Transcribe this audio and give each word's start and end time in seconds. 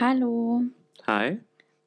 Hallo 0.00 0.62
Hi. 1.08 1.38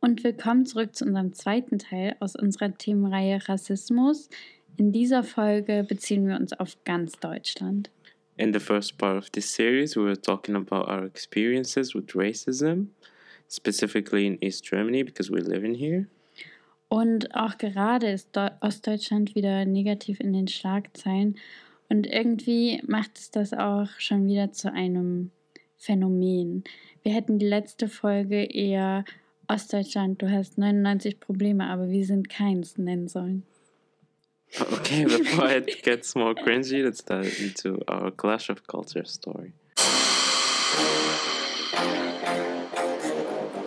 und 0.02 0.26
willkommen 0.26 0.66
zurück 0.66 0.94
zu 0.94 1.06
unserem 1.06 1.32
zweiten 1.32 1.80
Teil 1.80 2.18
aus 2.20 2.36
unserer 2.36 2.78
Themenreihe 2.78 3.40
Rassismus. 3.48 4.28
In 4.76 4.92
dieser 4.92 5.24
Folge 5.24 5.86
beziehen 5.88 6.28
wir 6.28 6.36
uns 6.36 6.52
auf 6.52 6.76
ganz 6.84 7.14
Deutschland. 7.22 7.90
In 8.36 8.52
the 8.52 8.60
first 8.60 8.98
part 8.98 9.18
of 9.18 9.30
this 9.30 9.54
series, 9.54 9.96
we 9.96 10.04
were 10.04 10.20
talking 10.20 10.58
about 10.58 10.92
our 10.92 11.06
experiences 11.06 11.96
with 11.96 12.14
racism, 12.14 12.88
specifically 13.50 14.28
in 14.28 14.38
East 14.42 14.70
Germany 14.70 15.06
because 15.06 15.32
we're 15.32 15.48
living 15.48 15.74
here. 15.74 16.08
Und 16.90 17.34
auch 17.34 17.58
gerade 17.58 18.12
ist 18.12 18.36
Deu 18.36 18.50
Ostdeutschland 18.60 19.36
wieder 19.36 19.64
negativ 19.64 20.20
in 20.20 20.34
den 20.34 20.50
Schlagzeilen. 20.50 21.38
Und 21.88 22.08
irgendwie 22.08 22.82
macht 22.86 23.18
es 23.18 23.32
das 23.32 23.54
auch 23.54 23.88
schon 24.00 24.28
wieder 24.28 24.52
zu 24.52 24.74
einem 24.74 25.32
Phänomen. 25.82 26.64
Wir 27.02 27.14
hätten 27.14 27.40
die 27.40 27.48
letzte 27.48 27.88
Folge 27.88 28.44
eher 28.44 29.04
Ostdeutschland, 29.48 30.22
du 30.22 30.30
hast 30.30 30.60
99 30.60 31.20
Probleme, 31.20 31.66
aber 31.66 31.90
wir 31.90 32.06
sind 32.06 32.30
keins 32.30 32.78
nennen 32.78 33.08
sollen. 33.08 33.44
Okay, 34.60 35.06
before 35.18 35.58
it 35.58 35.82
gets 35.82 36.14
more 36.14 36.36
cringy, 36.36 36.84
let's 36.84 37.04
dive 37.04 37.42
into 37.42 37.80
our 37.90 38.12
Clash 38.12 38.52
of 38.52 38.68
Culture 38.68 39.06
story. 39.06 39.54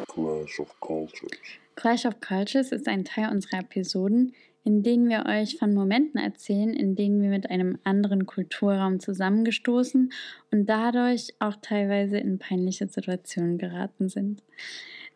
Clash 0.06 0.60
of 0.60 0.80
Cultures. 0.80 1.38
Clash 1.74 2.06
of 2.06 2.20
Cultures 2.20 2.70
ist 2.70 2.86
ein 2.86 3.04
Teil 3.04 3.30
unserer 3.30 3.58
Episoden, 3.58 4.34
in 4.64 4.82
denen 4.82 5.08
wir 5.08 5.26
euch 5.26 5.58
von 5.58 5.74
Momenten 5.74 6.18
erzählen, 6.18 6.72
in 6.72 6.96
denen 6.96 7.20
wir 7.22 7.28
mit 7.28 7.50
einem 7.50 7.78
anderen 7.84 8.24
Kulturraum 8.26 8.98
zusammengestoßen 8.98 10.10
und 10.50 10.66
dadurch 10.66 11.34
auch 11.38 11.56
teilweise 11.60 12.16
in 12.18 12.38
peinliche 12.38 12.88
Situationen 12.88 13.58
geraten 13.58 14.08
sind. 14.08 14.42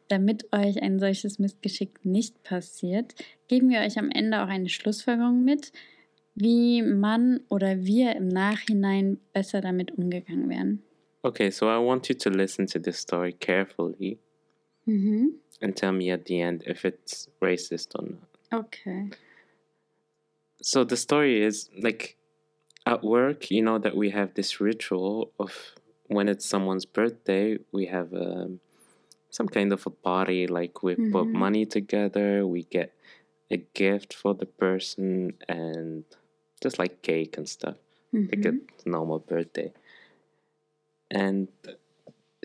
Damit 0.09 0.53
euch 0.53 0.83
ein 0.83 0.99
solches 0.99 1.39
Missgeschick 1.39 2.05
nicht 2.05 2.43
passiert, 2.43 3.15
geben 3.47 3.71
wir 3.71 3.81
euch 3.81 3.99
am 3.99 4.11
Ende 4.11 4.43
auch 4.43 4.49
eine 4.49 4.69
Schlussfolgerung 4.69 5.45
mit, 5.45 5.73
wie 6.35 6.83
man 6.83 7.41
oder 7.49 7.85
wir 7.85 8.17
im 8.17 8.29
Nachhinein 8.29 9.19
besser 9.33 9.61
damit 9.61 9.93
umgegangen 9.99 10.49
wären. 10.49 10.83
Okay, 11.23 11.51
so 11.51 11.67
I 11.67 11.79
want 11.85 12.09
you 12.09 12.15
to 12.15 12.31
listen 12.31 12.67
to 12.69 12.79
this 12.79 12.99
story 12.99 13.33
carefully 13.33 14.19
Mhm. 14.85 15.35
and 15.61 15.75
tell 15.77 15.93
me 15.93 16.13
at 16.13 16.27
the 16.29 16.41
end 16.41 16.65
if 16.67 16.85
it's 16.85 17.29
racist 17.41 17.95
or 17.99 18.05
not. 18.09 18.29
Okay. 18.65 19.11
So 20.63 20.85
the 20.85 20.97
story 20.97 21.43
is 21.43 21.69
like 21.81 22.17
at 22.87 23.03
work, 23.05 23.51
you 23.51 23.63
know 23.63 23.79
that 23.79 23.97
we 23.97 24.11
have 24.11 24.35
this 24.35 24.61
ritual 24.61 25.33
of 25.39 25.75
when 26.09 26.29
it's 26.29 26.47
someone's 26.47 26.87
birthday, 26.87 27.59
we 27.73 27.87
have 27.87 28.13
um, 28.15 28.61
some 29.31 29.49
kind 29.49 29.73
of 29.73 29.87
a 29.87 29.91
party. 29.91 30.47
Like 30.47 30.83
we 30.83 30.97
put 30.97 31.29
Mhm. 31.29 31.35
money 31.35 31.67
together, 31.67 32.47
we 32.47 32.65
get 32.65 32.93
a 33.51 33.59
gift 33.59 34.15
for 34.15 34.35
the 34.35 34.47
person, 34.47 35.35
and 35.49 36.05
just 36.63 36.79
like 36.79 37.03
cake 37.03 37.37
and 37.39 37.49
stuff, 37.49 37.77
like 38.31 38.45
Mhm. 38.45 38.61
a 38.87 38.89
normal 38.89 39.19
birthday. 39.21 39.73
And 41.11 41.49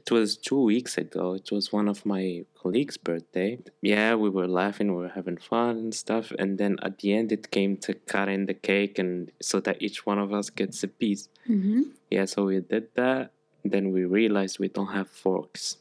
it 0.06 0.12
was 0.12 0.36
two 0.38 0.60
weeks 0.60 0.98
ago. 0.98 1.34
It 1.34 1.50
was 1.52 1.72
one 1.72 1.88
of 1.88 2.06
my 2.06 2.46
colleagues' 2.62 2.98
birthday. 2.98 3.60
Yeah, 3.82 4.16
we 4.16 4.30
were 4.30 4.48
laughing, 4.48 4.94
we 4.96 5.02
were 5.04 5.10
having 5.16 5.38
fun 5.38 5.78
and 5.78 5.96
stuff. 5.96 6.32
And 6.38 6.58
then 6.58 6.78
at 6.82 7.00
the 7.00 7.14
end, 7.14 7.32
it 7.32 7.52
came 7.52 7.78
to 7.78 7.94
cutting 7.94 8.46
the 8.48 8.54
cake, 8.54 9.00
and 9.00 9.32
so 9.42 9.60
that 9.62 9.82
each 9.82 10.06
one 10.06 10.20
of 10.20 10.34
us 10.34 10.50
gets 10.50 10.84
a 10.84 10.88
piece. 10.88 11.30
Mhm. 11.48 11.92
Yeah, 12.12 12.26
so 12.26 12.46
we 12.46 12.60
did 12.60 12.88
that. 12.96 13.32
Then 13.64 13.92
we 13.92 14.04
realized 14.06 14.60
we 14.60 14.68
don't 14.68 14.92
have 14.94 15.10
forks. 15.10 15.78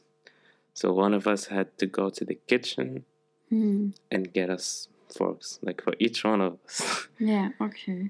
So 0.73 0.93
one 0.93 1.13
of 1.13 1.27
us 1.27 1.45
had 1.47 1.77
to 1.79 1.85
go 1.85 2.09
to 2.09 2.23
the 2.25 2.35
kitchen 2.47 3.03
Mhm. 3.51 3.93
and 4.09 4.31
get 4.33 4.49
us 4.49 4.87
forks, 5.17 5.59
like 5.61 5.81
for 5.83 5.93
each 5.99 6.23
one 6.23 6.41
of 6.41 6.53
us. 6.65 6.75
Yeah. 7.19 7.49
okay. 7.61 8.09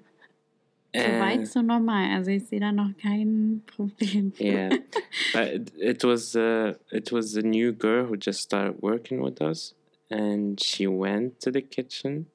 Soweit 0.95 1.47
so 1.47 1.61
normal. 1.61 2.15
Also 2.15 2.31
ich 2.31 2.45
sehe 2.45 2.59
da 2.59 2.71
noch 2.71 2.95
kein 2.97 3.61
Problem. 3.65 4.33
yeah 4.37 4.69
but 5.33 5.71
it, 5.77 6.03
was 6.03 6.35
uh, 6.35 6.73
it 6.91 7.11
was 7.11 7.35
a 7.35 7.41
new 7.41 7.71
girl 7.71 8.05
who 8.05 8.15
just 8.15 8.41
started 8.41 8.81
working 8.81 9.21
with 9.21 9.41
us 9.41 9.73
and 10.09 10.61
she 10.61 10.85
went 10.87 11.39
to 11.39 11.51
the 11.51 11.61
kitchen 11.61 12.27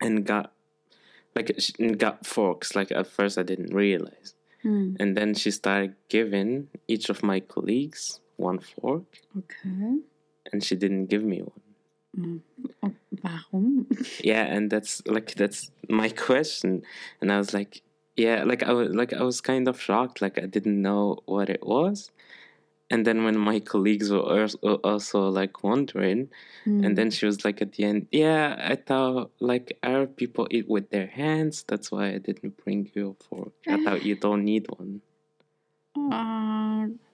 and 0.00 0.24
got 0.24 0.52
like 1.34 1.52
she 1.58 1.72
got 1.96 2.24
forks 2.26 2.74
like 2.74 2.92
at 2.92 3.06
first 3.06 3.38
i 3.38 3.42
didn't 3.42 3.74
realize 3.74 4.34
Hm, 4.62 4.96
and 5.00 5.16
then 5.16 5.34
she 5.34 5.50
started 5.50 5.94
giving 6.10 6.68
each 6.86 7.08
of 7.08 7.22
my 7.22 7.40
colleagues 7.40 8.20
one 8.36 8.58
fork 8.60 9.18
okay. 9.36 9.98
and 10.52 10.62
she 10.62 10.76
didn't 10.76 11.06
give 11.06 11.24
me 11.24 11.40
one 11.42 11.60
Hm, 12.14 12.42
und 12.82 12.96
Warum? 13.22 13.86
yeah 14.24 14.44
and 14.44 14.70
that's 14.70 15.02
like 15.06 15.34
that's 15.34 15.70
my 15.88 16.08
question 16.08 16.82
and 17.20 17.32
i 17.32 17.38
was 17.38 17.52
like 17.54 17.82
yeah 18.16 18.44
like 18.44 18.62
i 18.62 18.72
was 18.72 18.94
like 18.94 19.12
i 19.12 19.22
was 19.22 19.40
kind 19.40 19.68
of 19.68 19.80
shocked 19.80 20.20
like 20.20 20.38
i 20.38 20.46
didn't 20.46 20.80
know 20.80 21.18
what 21.26 21.48
it 21.48 21.66
was 21.66 22.10
and 22.92 23.06
then 23.06 23.22
when 23.22 23.38
my 23.38 23.60
colleagues 23.60 24.10
were 24.10 24.48
also, 24.82 25.28
like 25.28 25.62
wondering 25.62 26.28
Hm, 26.64 26.84
and 26.84 26.98
then 26.98 27.08
mm. 27.08 27.12
she 27.12 27.24
was 27.24 27.44
like 27.44 27.62
at 27.62 27.72
the 27.74 27.84
end 27.84 28.08
yeah 28.10 28.56
i 28.58 28.74
thought 28.74 29.30
like 29.40 29.78
arab 29.82 30.16
people 30.16 30.48
eat 30.50 30.68
with 30.68 30.90
their 30.90 31.06
hands 31.06 31.64
that's 31.66 31.90
why 31.92 32.08
i 32.08 32.18
didn't 32.18 32.62
bring 32.64 32.90
you 32.94 33.16
a 33.18 33.24
fork 33.24 33.52
i 33.68 33.76
thought 33.84 34.04
you 34.04 34.16
don't 34.16 34.44
need 34.44 34.66
one 34.76 35.00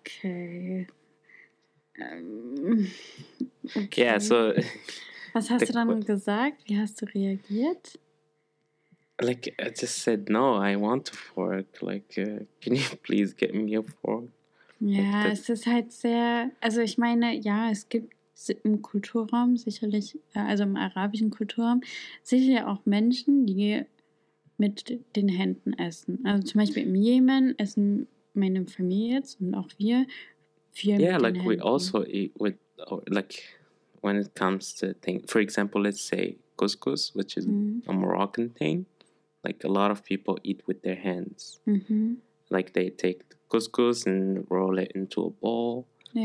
Okay. 0.07 0.87
Ähm, 1.99 2.91
okay. 3.75 4.03
yeah 4.03 4.19
so 4.19 4.53
Was 5.37 5.51
hast 5.51 5.69
du 5.69 5.73
dann 5.73 6.01
gesagt? 6.01 6.63
Wie 6.67 6.79
hast 6.79 7.01
du 7.03 7.07
reagiert? 7.07 7.99
like 9.19 9.55
i 9.59 9.69
just 9.69 10.03
said 10.03 10.29
no 10.29 10.57
i 10.57 10.77
want 10.77 11.11
a 11.11 11.15
fork 11.15 11.81
like 11.81 12.19
uh, 12.19 12.45
can 12.61 12.75
you 12.75 12.83
please 13.03 13.35
get 13.35 13.55
me 13.55 13.75
a 13.77 13.83
fork 13.83 14.29
Ja, 14.79 15.29
es 15.29 15.49
ist 15.49 15.67
halt 15.67 15.91
sehr, 15.91 16.51
also 16.61 16.83
ich 16.83 16.99
meine, 16.99 17.35
ja, 17.35 17.71
es 17.71 17.89
gibt 17.89 18.13
im 18.63 18.83
Kulturraum 18.83 19.57
sicherlich, 19.57 20.19
äh, 20.35 20.41
also 20.41 20.65
im 20.65 20.77
arabischen 20.77 21.31
Kulturraum, 21.31 21.81
sicher 22.23 22.69
auch 22.69 22.85
Menschen, 22.85 23.47
die 23.47 23.85
mit 24.59 25.01
den 25.17 25.31
Händen 25.31 25.73
essen. 25.73 26.21
Also 26.27 26.43
zum 26.43 26.61
Beispiel 26.61 26.83
im 26.83 26.95
Jemen 26.95 27.59
essen 27.59 28.07
meine 28.35 28.67
Familie 28.67 29.15
jetzt 29.15 29.41
und 29.41 29.55
auch 29.55 29.71
wir 29.79 30.07
viel 30.73 31.01
yeah 31.01 31.15
mit 31.15 31.23
like 31.23 31.35
den 31.35 31.45
we 31.45 31.51
Händen. 31.53 31.63
also 31.63 32.05
eat 32.05 32.33
with 32.39 32.57
like 33.07 33.43
when 34.07 34.17
it 34.25 34.31
comes 34.43 34.65
to 34.79 34.87
things. 35.05 35.23
for 35.33 35.41
example 35.47 35.81
let's 35.87 36.05
say 36.13 36.25
couscous 36.61 37.03
which 37.19 37.33
is 37.39 37.45
Mhm. 37.47 37.83
a 37.91 37.93
moroccan 38.03 38.49
thing 38.61 38.79
like 39.47 39.59
a 39.71 39.73
lot 39.79 39.91
of 39.95 39.99
people 40.13 40.35
eat 40.51 40.61
with 40.69 40.79
their 40.87 41.01
hands 41.09 41.41
Mhm. 41.75 42.07
like 42.57 42.69
they 42.77 42.89
take 43.05 43.19
the 43.31 43.37
couscous 43.53 43.99
and 44.11 44.23
roll 44.57 44.75
it 44.85 44.91
into 45.01 45.19
a 45.31 45.33
ball. 45.45 45.73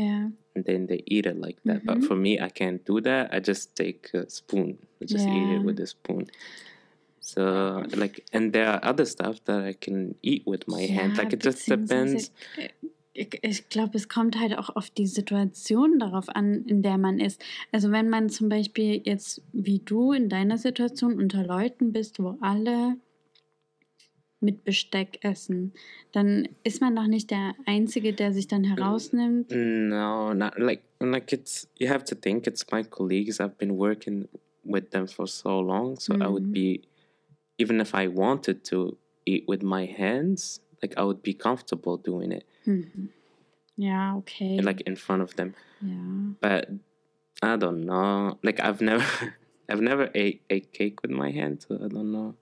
Yeah. 0.02 0.24
and 0.56 0.64
then 0.68 0.80
they 0.90 1.00
eat 1.14 1.24
it 1.32 1.38
like 1.46 1.58
that 1.68 1.80
but 1.88 1.96
Mhm. 1.98 2.04
for 2.08 2.16
me 2.24 2.32
i 2.48 2.50
can't 2.60 2.80
do 2.90 2.96
that 3.08 3.24
i 3.36 3.38
just 3.52 3.64
take 3.82 4.02
a 4.20 4.22
spoon 4.38 4.68
I 5.00 5.04
just 5.14 5.26
eat 5.36 5.48
it 5.56 5.62
with 5.68 5.78
a 5.86 5.88
spoon 5.96 6.24
so 7.32 7.42
like 8.02 8.16
and 8.34 8.44
there 8.54 8.68
are 8.72 8.80
other 8.90 9.06
stuff 9.14 9.36
that 9.48 9.60
i 9.70 9.74
can 9.86 9.98
eat 10.30 10.42
with 10.52 10.62
my 10.76 10.82
hand 10.96 11.12
like 11.20 11.32
it 11.36 11.40
just 11.48 11.60
depends 11.76 12.22
äh, 12.64 12.68
Ich, 13.14 13.38
ich 13.42 13.68
glaube, 13.68 13.96
es 13.98 14.08
kommt 14.08 14.38
halt 14.40 14.56
auch 14.56 14.74
auf 14.74 14.88
die 14.88 15.06
Situation 15.06 15.98
darauf 15.98 16.28
an, 16.30 16.64
in 16.64 16.82
der 16.82 16.96
man 16.96 17.18
ist. 17.20 17.44
Also 17.70 17.90
wenn 17.90 18.08
man 18.08 18.30
zum 18.30 18.48
Beispiel 18.48 19.02
jetzt 19.04 19.42
wie 19.52 19.80
du 19.80 20.12
in 20.12 20.28
deiner 20.30 20.56
Situation 20.56 21.20
unter 21.20 21.44
Leuten 21.44 21.92
bist, 21.92 22.18
wo 22.22 22.38
alle 22.40 22.96
mit 24.40 24.64
Besteck 24.64 25.18
essen, 25.22 25.72
dann 26.12 26.48
ist 26.64 26.80
man 26.80 26.96
doch 26.96 27.06
nicht 27.06 27.30
der 27.30 27.54
Einzige, 27.66 28.12
der 28.12 28.32
sich 28.32 28.48
dann 28.48 28.64
herausnimmt. 28.64 29.52
No, 29.52 30.34
not 30.34 30.58
like 30.58 30.82
like 31.00 31.32
it's 31.32 31.68
you 31.78 31.88
have 31.88 32.04
to 32.04 32.14
think 32.14 32.46
it's 32.46 32.64
my 32.72 32.82
colleagues. 32.82 33.40
I've 33.40 33.56
been 33.58 33.76
working 33.78 34.28
with 34.64 34.90
them 34.90 35.06
for 35.06 35.26
so 35.28 35.60
long, 35.60 35.98
so 36.00 36.14
I 36.14 36.26
would 36.28 36.46
Mhm. 36.48 36.52
be 36.52 36.80
even 37.58 37.78
if 37.78 37.94
I 37.94 38.08
wanted 38.08 38.64
to 38.70 38.96
eat 39.24 39.44
with 39.46 39.62
my 39.62 39.86
hands, 39.86 40.60
like 40.82 40.98
I 40.98 41.04
would 41.04 41.22
be 41.22 41.34
comfortable 41.34 41.96
doing 41.96 42.32
it 42.32 42.44
Mhm. 42.66 43.08
Ja, 43.76 44.16
okay. 44.16 44.60
like 44.60 44.82
in 44.86 44.96
front 44.96 45.22
of 45.22 45.34
them. 45.36 45.54
ja. 45.80 46.34
But 46.40 46.68
I 47.42 47.56
don't 47.56 47.84
know. 47.84 48.38
Like 48.42 48.60
I've 48.62 48.84
never 48.84 49.04
I've 49.68 49.80
never 49.80 50.10
ate 50.14 50.40
ate 50.50 50.72
cake 50.72 51.02
with 51.02 51.10
my 51.10 51.30
hands, 51.32 51.66
so 51.66 51.74
I 51.76 51.88
don't 51.88 52.10
know. 52.12 52.34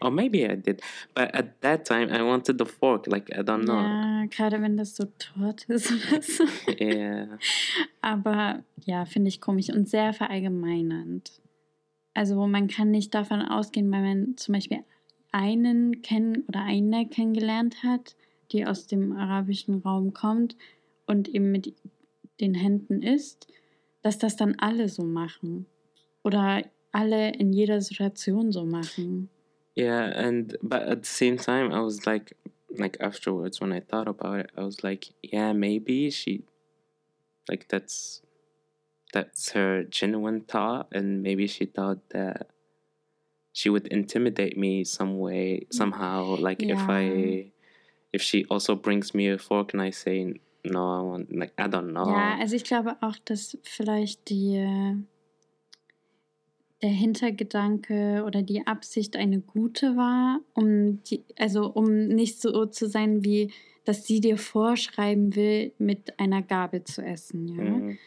Or 0.00 0.10
maybe 0.10 0.44
I 0.44 0.54
did. 0.56 0.82
But 1.14 1.34
at 1.34 1.60
that 1.62 1.86
time 1.86 2.10
I 2.12 2.22
wanted 2.22 2.58
the 2.58 2.66
fork, 2.66 3.06
like 3.06 3.30
I 3.34 3.42
don't 3.42 3.64
know. 3.64 3.80
ja, 3.80 4.26
gerade 4.26 4.60
wenn 4.60 4.76
das 4.76 4.94
so 4.94 5.06
Torte 5.18 5.72
ist 5.72 5.90
oder 6.12 6.22
so. 6.22 6.44
yeah. 6.78 7.38
Aber 8.02 8.62
ja, 8.84 9.06
finde 9.06 9.28
ich 9.28 9.40
komisch 9.40 9.70
und 9.70 9.88
sehr 9.88 10.12
verallgemeinernd. 10.12 11.40
Also 12.14 12.46
man 12.46 12.68
kann 12.68 12.90
nicht 12.90 13.14
davon 13.14 13.40
ausgehen, 13.42 13.90
weil 13.90 14.02
man 14.02 14.36
zum 14.36 14.52
Beispiel 14.54 14.84
einen 15.32 16.02
kennen 16.02 16.44
oder 16.48 16.62
eine 16.62 17.08
kennengelernt 17.08 17.82
hat, 17.82 18.16
die 18.52 18.66
aus 18.66 18.86
dem 18.86 19.12
arabischen 19.16 19.76
Raum 19.76 20.12
kommt 20.12 20.56
und 21.06 21.28
eben 21.28 21.50
mit 21.50 21.74
den 22.40 22.54
Händen 22.54 23.02
ist, 23.02 23.46
dass 24.02 24.18
das 24.18 24.36
dann 24.36 24.56
alle 24.58 24.88
so 24.88 25.02
machen. 25.02 25.66
Oder 26.22 26.62
alle 26.92 27.32
in 27.32 27.52
jeder 27.52 27.80
Situation 27.80 28.52
so 28.52 28.64
machen. 28.64 29.28
Yeah, 29.76 30.10
and 30.16 30.56
but 30.62 30.82
at 30.82 31.04
the 31.04 31.10
same 31.10 31.36
time, 31.36 31.70
I 31.70 31.80
was 31.80 32.06
like, 32.06 32.34
like 32.70 32.98
afterwards 33.00 33.60
when 33.60 33.72
I 33.72 33.80
thought 33.80 34.08
about 34.08 34.40
it, 34.40 34.50
I 34.56 34.62
was 34.62 34.82
like, 34.82 35.12
yeah, 35.22 35.52
maybe 35.52 36.10
she, 36.10 36.44
like 37.48 37.68
that's, 37.68 38.22
that's 39.12 39.52
her 39.52 39.84
genuine 39.84 40.42
thought, 40.46 40.88
and 40.92 41.22
maybe 41.22 41.46
she 41.46 41.66
thought 41.66 41.98
that 42.10 42.48
she 43.56 43.70
would 43.70 43.86
intimidate 43.86 44.58
me 44.58 44.84
some 44.84 45.18
way 45.18 45.66
somehow. 45.70 46.36
Like 46.38 46.62
if 46.62 46.78
Yeah. 46.78 46.86
I, 46.90 47.52
if 48.12 48.20
she 48.20 48.44
also 48.50 48.76
brings 48.76 49.14
me 49.14 49.30
a 49.30 49.38
fork 49.38 49.72
and 49.72 49.80
I 49.80 49.90
say 49.92 50.34
no, 50.62 50.82
I 50.98 51.00
want 51.00 51.34
like 51.34 51.54
I 51.56 51.66
don't 51.66 51.92
know. 51.92 52.12
Ja, 52.12 52.36
also 52.38 52.54
ich 52.54 52.64
glaube 52.64 52.96
auch, 53.00 53.16
dass 53.24 53.56
vielleicht 53.62 54.28
die, 54.28 54.62
der 56.82 56.90
Hintergedanke 56.90 58.24
oder 58.26 58.42
die 58.42 58.66
Absicht 58.66 59.16
eine 59.16 59.40
gute 59.40 59.96
war, 59.96 60.40
um 60.52 61.02
die, 61.04 61.24
also 61.38 61.72
um 61.72 62.08
nicht 62.08 62.42
so 62.42 62.66
zu 62.66 62.86
sein, 62.88 63.24
wie 63.24 63.50
dass 63.86 64.04
sie 64.04 64.20
dir 64.20 64.36
vorschreiben 64.36 65.34
will, 65.34 65.72
mit 65.78 66.18
einer 66.18 66.42
Gabel 66.42 66.84
zu 66.84 67.02
essen, 67.02 67.46
ja. 67.48 67.62
Mm, 67.62 67.98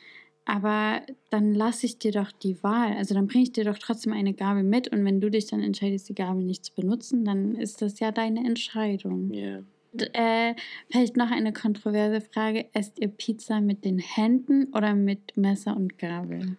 Aber 0.49 1.03
dann 1.29 1.53
lasse 1.53 1.85
ich 1.85 1.99
dir 1.99 2.11
doch 2.11 2.31
die 2.31 2.63
Wahl. 2.63 2.97
Also 2.97 3.13
dann 3.13 3.27
bringe 3.27 3.43
ich 3.43 3.51
dir 3.51 3.65
doch 3.65 3.77
trotzdem 3.77 4.13
eine 4.13 4.33
Gabel 4.33 4.63
mit 4.63 4.87
und 4.87 5.05
wenn 5.05 5.21
du 5.21 5.29
dich 5.29 5.45
dann 5.45 5.61
entscheidest, 5.61 6.09
die 6.09 6.15
Gabel 6.15 6.43
nicht 6.43 6.65
zu 6.65 6.73
benutzen, 6.73 7.23
dann 7.23 7.53
ist 7.53 7.83
das 7.83 7.99
ja 7.99 8.11
deine 8.11 8.43
Entscheidung. 8.43 9.31
yeah. 9.31 9.63
Äh, 9.93 10.55
vielleicht 10.89 11.17
noch 11.17 11.29
eine 11.29 11.53
kontroverse 11.53 12.19
Frage. 12.21 12.65
Esst 12.73 12.97
ihr 12.97 13.09
Pizza 13.09 13.61
mit 13.61 13.85
den 13.85 13.99
Händen 13.99 14.73
oder 14.73 14.95
mit 14.95 15.37
Messer 15.37 15.77
und 15.77 15.99
Gabel? 15.99 16.57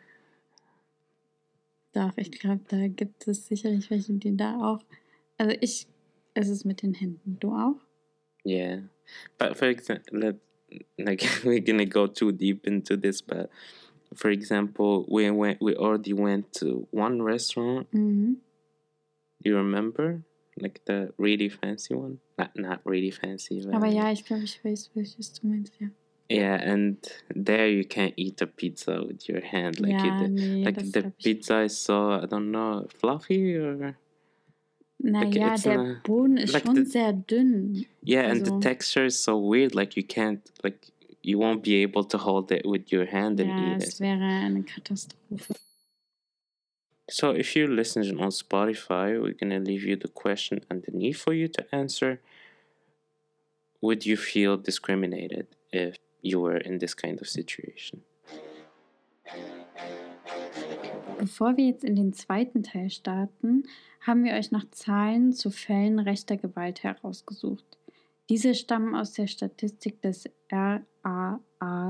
Doch, 1.93 2.13
ich 2.15 2.31
glaube, 2.31 2.61
da 2.69 2.87
gibt 2.87 3.27
es 3.27 3.47
sicherlich 3.47 3.91
welche, 3.91 4.13
die 4.13 4.37
da 4.37 4.57
auch. 4.61 4.85
Also 5.37 5.57
ich 5.61 5.89
esse 6.35 6.53
es 6.53 6.65
mit 6.65 6.83
den 6.83 6.95
Händen. 6.95 7.39
Du 7.41 7.51
auch? 7.51 7.81
Yeah, 8.47 8.83
but 9.37 9.57
for 9.57 9.67
example, 9.67 10.17
let 10.17 10.37
like 10.97 11.21
we're 11.45 11.61
gonna 11.61 11.87
go 11.87 12.07
too 12.07 12.31
deep 12.31 12.65
into 12.67 12.97
this, 12.97 13.21
but 13.21 13.51
for 14.15 14.31
example, 14.31 15.07
we 15.09 15.31
went, 15.31 15.61
we 15.61 15.75
already 15.77 16.13
went 16.13 16.53
to 16.55 16.87
one 16.91 17.23
restaurant. 17.23 17.91
Mhm. 17.93 18.37
You 19.45 19.57
remember, 19.57 20.23
like 20.61 20.81
the 20.85 21.13
really 21.19 21.49
fancy 21.49 21.95
one? 21.95 22.19
Not 22.39 22.51
not 22.57 22.81
really 22.85 23.11
fancy, 23.11 23.61
but 23.65 23.75
Aber 23.75 23.87
ja, 23.89 24.11
ich 24.13 24.25
glaube, 24.25 24.45
ich 24.45 24.61
weiß, 24.65 24.91
welches 24.95 25.33
du 25.33 25.47
meinst, 25.47 25.73
ja. 25.81 25.89
yeah. 26.29 26.57
And 26.63 26.97
there 27.35 27.69
you 27.69 27.85
can't 27.85 28.13
eat 28.17 28.41
a 28.43 28.47
pizza 28.47 29.03
with 29.07 29.29
your 29.29 29.41
hand, 29.43 29.81
like 29.81 30.03
you 30.03 30.11
did. 30.19 30.31
nee, 30.33 30.65
Like 30.65 30.77
the 30.93 31.13
pizza 31.23 31.63
is 31.65 31.79
so 31.79 32.11
I 32.13 32.27
don't 32.27 32.51
know 32.51 32.87
fluffy 33.01 33.57
or 33.57 33.97
Naja, 35.03 35.55
it's 35.55 35.63
der 35.63 35.81
a- 35.81 36.01
Boden 36.05 36.37
ist 36.37 36.53
like 36.53 36.67
schon 36.67 36.75
the- 36.77 36.85
sehr 36.85 37.13
dünn. 37.15 37.87
yeah, 38.05 38.31
and 38.31 38.45
the 38.45 38.59
texture 38.61 39.07
is 39.07 39.19
so 39.19 39.39
weird. 39.39 39.75
Like 39.75 39.97
you 39.97 40.03
can't 40.07 40.41
like 40.63 40.93
you 41.23 41.39
won't 41.39 41.63
be 41.63 41.83
able 41.83 42.05
to 42.05 42.19
hold 42.19 42.51
it 42.51 42.65
with 42.65 42.91
your 42.93 43.07
hand 43.07 43.41
and 43.41 43.51
Ja, 43.51 43.75
eat 43.77 43.83
es 43.83 43.95
it. 43.95 44.01
wäre 44.01 44.23
eine 44.23 44.63
Katastrophe. 44.63 45.55
So 47.11 47.33
if 47.35 47.55
you're 47.57 47.69
listening 47.75 48.19
on 48.21 48.31
Spotify, 48.31 49.21
we're 49.21 49.35
gonna 49.35 49.59
leave 49.59 49.85
you 49.85 49.97
the 49.97 50.09
question 50.09 50.61
underneath 50.71 51.17
for 51.21 51.33
you 51.35 51.49
to 51.49 51.65
answer. 51.73 52.21
Would 53.81 54.05
you 54.07 54.17
feel 54.17 54.57
discriminated 54.57 55.47
if 55.73 55.97
you 56.23 56.41
were 56.41 56.59
in 56.59 56.79
this 56.79 56.95
kind 56.95 57.21
of 57.21 57.29
situation? 57.29 58.03
Bevor 61.19 61.57
wir 61.57 61.67
jetzt 61.67 61.85
in 61.85 61.97
den 61.97 62.13
zweiten 62.13 62.63
Teil 62.63 62.91
starten, 62.91 63.65
haben 64.01 64.25
wir 64.25 64.35
euch 64.35 64.51
noch 64.53 64.65
Zahlen 64.71 65.33
zu 65.33 65.51
Fällen 65.51 65.99
rechter 65.99 66.37
Gewalt 66.37 66.83
herausgesucht. 66.83 67.77
Diese 68.31 68.55
stammen 68.55 68.95
aus 68.95 69.13
der 69.13 69.27
Statistik 69.27 70.01
des 70.03 70.31
RAA 70.53 71.41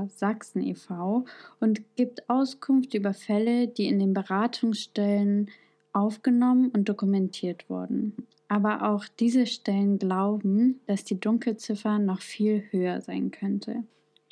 Sachsen 0.07 0.63
e.V. 0.63 1.25
und 1.59 1.95
gibt 1.95 2.27
Auskunft 2.29 2.95
über 2.95 3.13
Fälle, 3.13 3.67
die 3.67 3.85
in 3.85 3.99
den 3.99 4.15
Beratungsstellen 4.15 5.51
aufgenommen 5.93 6.71
und 6.71 6.89
dokumentiert 6.89 7.69
wurden. 7.69 8.15
Aber 8.47 8.89
auch 8.89 9.05
diese 9.19 9.45
Stellen 9.45 9.99
glauben, 9.99 10.81
dass 10.87 11.03
die 11.03 11.19
Dunkelziffer 11.19 11.99
noch 11.99 12.21
viel 12.21 12.63
höher 12.71 13.01
sein 13.01 13.29
könnte. 13.29 13.83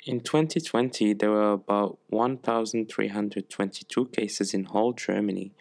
In 0.03 0.25
2020, 0.25 1.15
there 1.15 1.31
were 1.31 1.53
about 1.53 1.99
1,322 2.11 4.11
cases 4.11 4.55
in 4.55 4.73
whole 4.73 4.95
Germany. 4.95 5.51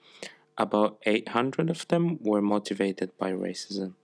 About 0.57 0.97
800 1.05 1.71
of 1.71 1.85
them 1.85 2.19
were 2.25 2.41
motivated 2.41 3.15
by 3.19 3.35
racism. 3.35 3.97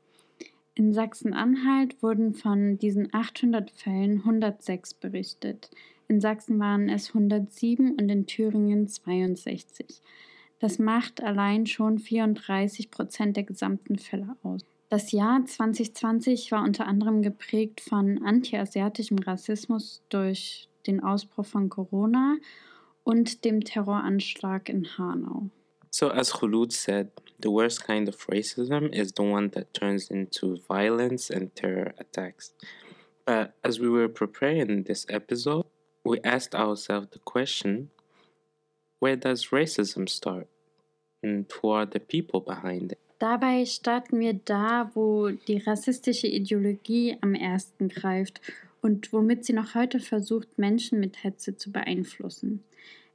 In 0.77 0.93
Sachsen-Anhalt 0.93 2.03
wurden 2.03 2.35
von 2.35 2.79
diesen 2.79 3.15
800 3.15 3.71
Fällen 3.71 4.19
106 4.19 4.95
berichtet. 4.95 5.71
In 6.09 6.21
Sachsen 6.21 6.59
waren 6.59 6.89
es 6.89 7.09
107 7.09 7.93
und 7.93 8.09
in 8.09 8.27
Thüringen 8.27 8.89
62. 8.89 10.01
Das 10.59 10.79
macht 10.79 11.23
allein 11.23 11.67
schon 11.67 11.99
34 11.99 12.91
Prozent 12.91 13.37
der 13.37 13.45
gesamten 13.45 13.99
Fälle 13.99 14.37
aus. 14.43 14.63
Das 14.89 15.13
Jahr 15.13 15.45
2020 15.45 16.51
war 16.53 16.63
unter 16.63 16.87
anderem 16.87 17.23
geprägt 17.23 17.81
von 17.81 18.23
antiasiatischem 18.25 19.19
Rassismus 19.19 20.03
durch 20.09 20.69
den 20.87 21.03
Ausbruch 21.03 21.47
von 21.47 21.69
Corona 21.69 22.37
und 23.05 23.45
dem 23.45 23.63
Terroranschlag 23.63 24.69
in 24.69 24.87
Hanau. 24.99 25.51
So, 25.91 26.11
as 26.11 26.33
Khulud 26.33 26.73
said, 26.73 27.09
the 27.45 27.51
worst 27.51 27.85
kind 27.85 28.09
of 28.09 28.17
racism 28.29 28.91
is 28.91 29.13
the 29.13 29.23
one 29.23 29.51
that 29.51 29.75
turns 29.75 30.11
into 30.11 30.59
violence 30.67 31.29
and 31.29 31.55
terror 31.55 31.93
attacks. 31.99 32.55
But 33.27 33.53
as 33.63 33.79
we 33.79 33.89
were 33.91 34.09
preparing 34.09 34.85
this 34.85 35.05
episode, 35.11 35.67
we 36.05 36.21
asked 36.25 36.55
ourselves 36.55 37.09
the 37.13 37.19
question 37.19 37.91
where 38.99 39.17
does 39.17 39.49
racism 39.53 40.09
start? 40.09 40.49
And 41.23 41.45
who 41.53 41.69
are 41.69 41.85
the 41.85 42.01
people 42.01 42.41
behind 42.41 42.93
it? 42.93 42.99
Dabei 43.19 43.67
starten 43.67 44.21
wir 44.21 44.33
da, 44.33 44.91
wo 44.95 45.31
die 45.31 45.59
rassistische 45.59 46.27
Ideologie 46.27 47.19
am 47.21 47.35
ersten 47.35 47.89
greift 47.89 48.41
und 48.81 49.13
womit 49.13 49.45
sie 49.45 49.53
noch 49.53 49.75
heute 49.75 50.01
versucht, 50.01 50.59
Menschen 50.59 50.99
mit 50.99 51.23
Hetze 51.23 51.57
zu 51.57 51.71
beeinflussen. 51.71 52.65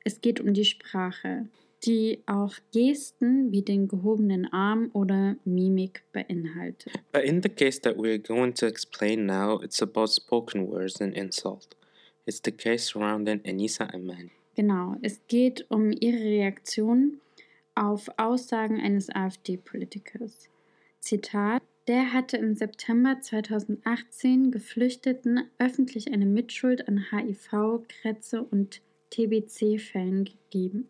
Es 0.03 0.21
geht 0.21 0.39
um 0.39 0.53
die 0.53 0.65
Sprache, 0.65 1.48
die 1.86 2.19
auch 2.25 2.53
Gesten 2.71 3.51
wie 3.51 3.62
den 3.62 3.88
gehobenen 3.88 4.51
Arm 4.51 4.89
oder 4.93 5.38
Mimik 5.45 6.03
beinhaltet. 6.12 6.93
But 7.12 7.24
in 7.24 7.41
the 7.41 7.50
case 7.50 7.79
that 7.81 7.95
we're 7.98 8.19
going 8.19 8.53
to 8.55 8.65
explain 8.65 9.25
now, 9.25 9.62
it's 9.62 9.81
about 9.81 10.07
spoken 10.07 10.67
words 10.67 11.01
and 11.01 11.15
insult. 11.15 11.75
It's 12.25 12.41
the 12.43 12.51
case 12.51 12.86
surrounding 12.86 13.41
Anissa 13.45 13.86
Amani. 13.93 14.31
Genau, 14.55 14.95
es 15.01 15.21
geht 15.27 15.65
um 15.69 15.91
ihre 15.91 16.19
Reaktion 16.19 17.21
auf 17.75 18.09
Aussagen 18.17 18.79
eines 18.79 19.09
AfD-Politikers. 19.09 20.50
Zitat: 21.00 21.63
Der 21.88 22.12
hatte 22.12 22.36
im 22.38 22.55
September 22.55 23.21
2018 23.21 24.51
Geflüchteten 24.51 25.50
öffentlich 25.59 26.12
eine 26.12 26.25
Mitschuld 26.25 26.88
an 26.89 27.05
HIV, 27.09 27.83
Krätze 27.88 28.43
und 28.43 28.81
TBC-Fällen 29.12 30.25
gegeben. 30.25 30.89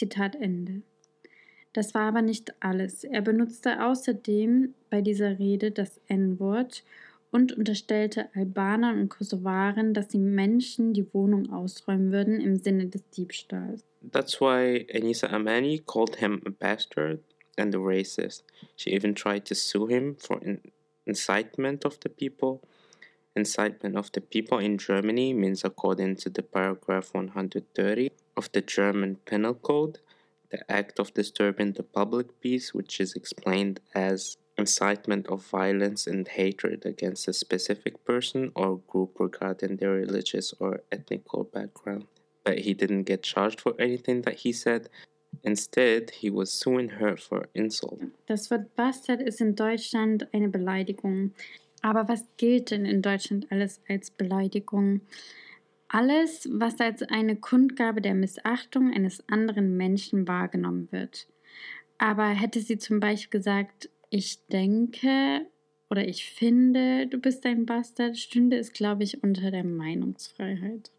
Zitat 0.00 0.34
Ende. 0.34 0.80
Das 1.74 1.92
war 1.92 2.08
aber 2.08 2.22
nicht 2.22 2.54
alles. 2.60 3.04
Er 3.04 3.20
benutzte 3.20 3.84
außerdem 3.84 4.74
bei 4.88 5.02
dieser 5.02 5.38
Rede 5.38 5.72
das 5.72 6.00
N-Wort 6.08 6.84
und 7.30 7.52
unterstellte 7.52 8.34
Albanern 8.34 8.98
und 8.98 9.10
Kosovaren, 9.10 9.92
dass 9.92 10.10
sie 10.10 10.18
Menschen 10.18 10.94
die 10.94 11.12
Wohnung 11.12 11.52
ausräumen 11.52 12.12
würden 12.12 12.40
im 12.40 12.56
Sinne 12.56 12.86
des 12.86 13.08
Diebstahls. 13.10 13.84
That's 14.10 14.40
why 14.40 14.86
Anissa 14.90 15.28
Amani 15.28 15.82
called 15.84 16.16
him 16.16 16.40
a 16.46 16.50
bastard 16.50 17.20
and 17.58 17.74
a 17.74 17.78
racist. 17.78 18.44
She 18.76 18.90
even 18.94 19.14
tried 19.14 19.44
to 19.48 19.54
sue 19.54 19.86
him 19.86 20.16
for 20.16 20.42
in- 20.42 20.62
incitement 21.04 21.84
of 21.84 21.98
the 22.02 22.08
people. 22.08 22.66
Incitement 23.34 23.96
of 23.96 24.10
the 24.14 24.22
people 24.22 24.58
in 24.64 24.78
Germany 24.78 25.34
means, 25.34 25.62
according 25.62 26.16
to 26.16 26.30
the 26.30 26.42
paragraph 26.42 27.14
130 27.14 28.10
of 28.40 28.50
the 28.52 28.62
German 28.78 29.10
Penal 29.28 29.56
Code, 29.68 29.98
the 30.52 30.62
act 30.80 30.98
of 30.98 31.12
disturbing 31.20 31.72
the 31.74 31.88
public 31.98 32.28
peace, 32.40 32.66
which 32.78 32.94
is 33.04 33.12
explained 33.20 33.76
as 33.94 34.18
incitement 34.56 35.24
of 35.34 35.38
violence 35.60 36.00
and 36.12 36.22
hatred 36.40 36.80
against 36.92 37.28
a 37.28 37.34
specific 37.44 37.94
person 38.10 38.40
or 38.60 38.70
group 38.92 39.12
regarding 39.26 39.72
their 39.76 39.94
religious 40.04 40.46
or 40.58 40.72
ethnical 40.90 41.42
background. 41.44 42.06
But 42.46 42.56
he 42.64 42.72
didn't 42.80 43.04
get 43.10 43.22
charged 43.32 43.60
for 43.60 43.74
anything 43.78 44.22
that 44.22 44.36
he 44.44 44.52
said. 44.64 44.82
Instead, 45.52 46.02
he 46.20 46.28
was 46.38 46.48
suing 46.62 46.88
her 47.00 47.14
for 47.16 47.40
insult. 47.54 48.00
Das 48.26 48.50
Wort 48.50 48.74
Bastard 48.74 49.20
ist 49.20 49.40
in 49.40 49.54
Deutschland 49.54 50.26
eine 50.32 50.48
Beleidigung. 50.48 51.32
Aber 51.82 52.08
was 52.08 52.22
gilt 52.38 52.70
denn 52.70 52.86
in 52.86 53.00
Deutschland 53.02 53.46
alles 53.50 53.80
als 53.88 54.10
Beleidigung? 54.10 55.02
Alles, 55.92 56.48
was 56.52 56.78
als 56.78 57.02
eine 57.02 57.34
Kundgabe 57.34 58.00
der 58.00 58.14
Missachtung 58.14 58.92
eines 58.92 59.28
anderen 59.28 59.76
Menschen 59.76 60.28
wahrgenommen 60.28 60.86
wird. 60.92 61.26
Aber 61.98 62.28
hätte 62.28 62.60
sie 62.60 62.78
zum 62.78 63.00
Beispiel 63.00 63.40
gesagt, 63.40 63.90
ich 64.08 64.46
denke 64.46 65.46
oder 65.90 66.06
ich 66.06 66.24
finde, 66.26 67.08
du 67.08 67.18
bist 67.18 67.44
ein 67.44 67.66
Bastard, 67.66 68.16
stünde 68.16 68.56
es, 68.56 68.72
glaube 68.72 69.02
ich, 69.02 69.24
unter 69.24 69.50
der 69.50 69.64
Meinungsfreiheit. 69.64 70.92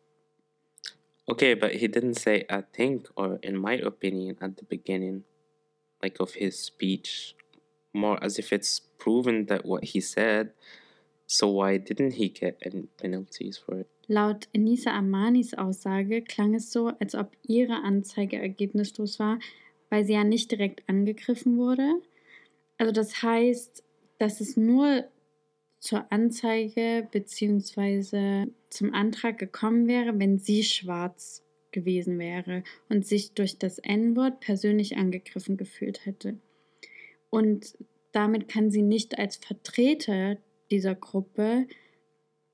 Okay, 1.26 1.56
but 1.56 1.72
he 1.72 1.88
didn't 1.88 2.20
say 2.20 2.46
I 2.52 2.62
think 2.74 3.10
or 3.16 3.40
in 3.42 3.58
my 3.58 3.82
opinion 3.82 4.36
at 4.42 4.58
the 4.60 4.66
beginning, 4.66 5.24
like 6.04 6.20
of 6.20 6.34
his 6.34 6.66
speech, 6.66 7.34
more 7.94 8.22
as 8.22 8.38
if 8.38 8.52
it's 8.52 8.82
proven 8.98 9.46
that 9.46 9.64
what 9.64 9.86
he 9.86 10.02
said. 10.02 10.52
So 11.28 11.48
why 11.48 11.78
didn't 11.78 12.16
he 12.16 12.28
get 12.28 12.58
any 12.62 12.90
penalties 12.98 13.58
for 13.58 13.80
it? 13.80 13.88
Laut 14.12 14.50
Enisa 14.51 14.91
Amanis 14.91 15.53
Aussage 15.53 16.22
klang 16.22 16.53
es 16.53 16.70
so, 16.70 16.88
als 17.00 17.15
ob 17.15 17.32
ihre 17.48 17.82
Anzeige 17.82 18.36
ergebnislos 18.36 19.20
war, 19.20 19.39
weil 19.89 20.03
sie 20.03 20.12
ja 20.12 20.25
nicht 20.25 20.51
direkt 20.51 20.84
angegriffen 20.89 21.58
wurde. 21.58 21.94
Also 22.77 22.91
das 22.91 23.24
heißt, 23.24 23.86
dass 24.18 24.41
es 24.41 24.58
nur 24.58 25.06
zur 25.80 26.12
Anzeige 26.12 27.08
bzw. 27.10 28.48
zum 28.70 28.94
Antrag 28.94 29.38
gekommen 29.38 29.88
wäre, 29.88 30.20
wenn 30.20 30.39
sie 30.39 30.63
schwarz 30.65 31.41
gewesen 31.72 32.20
wäre 32.20 32.65
und 32.89 33.08
sich 33.08 33.32
durch 33.32 33.60
das 33.60 33.80
N-Wort 33.80 34.41
persönlich 34.41 34.98
angegriffen 34.98 35.56
gefühlt 35.56 36.06
hätte. 36.06 36.38
Und 37.30 37.77
damit 38.12 38.50
kann 38.50 38.72
sie 38.72 38.82
nicht 38.82 39.18
als 39.18 39.38
Vertreter 39.38 40.36
dieser 40.70 40.96
Gruppe 40.96 41.65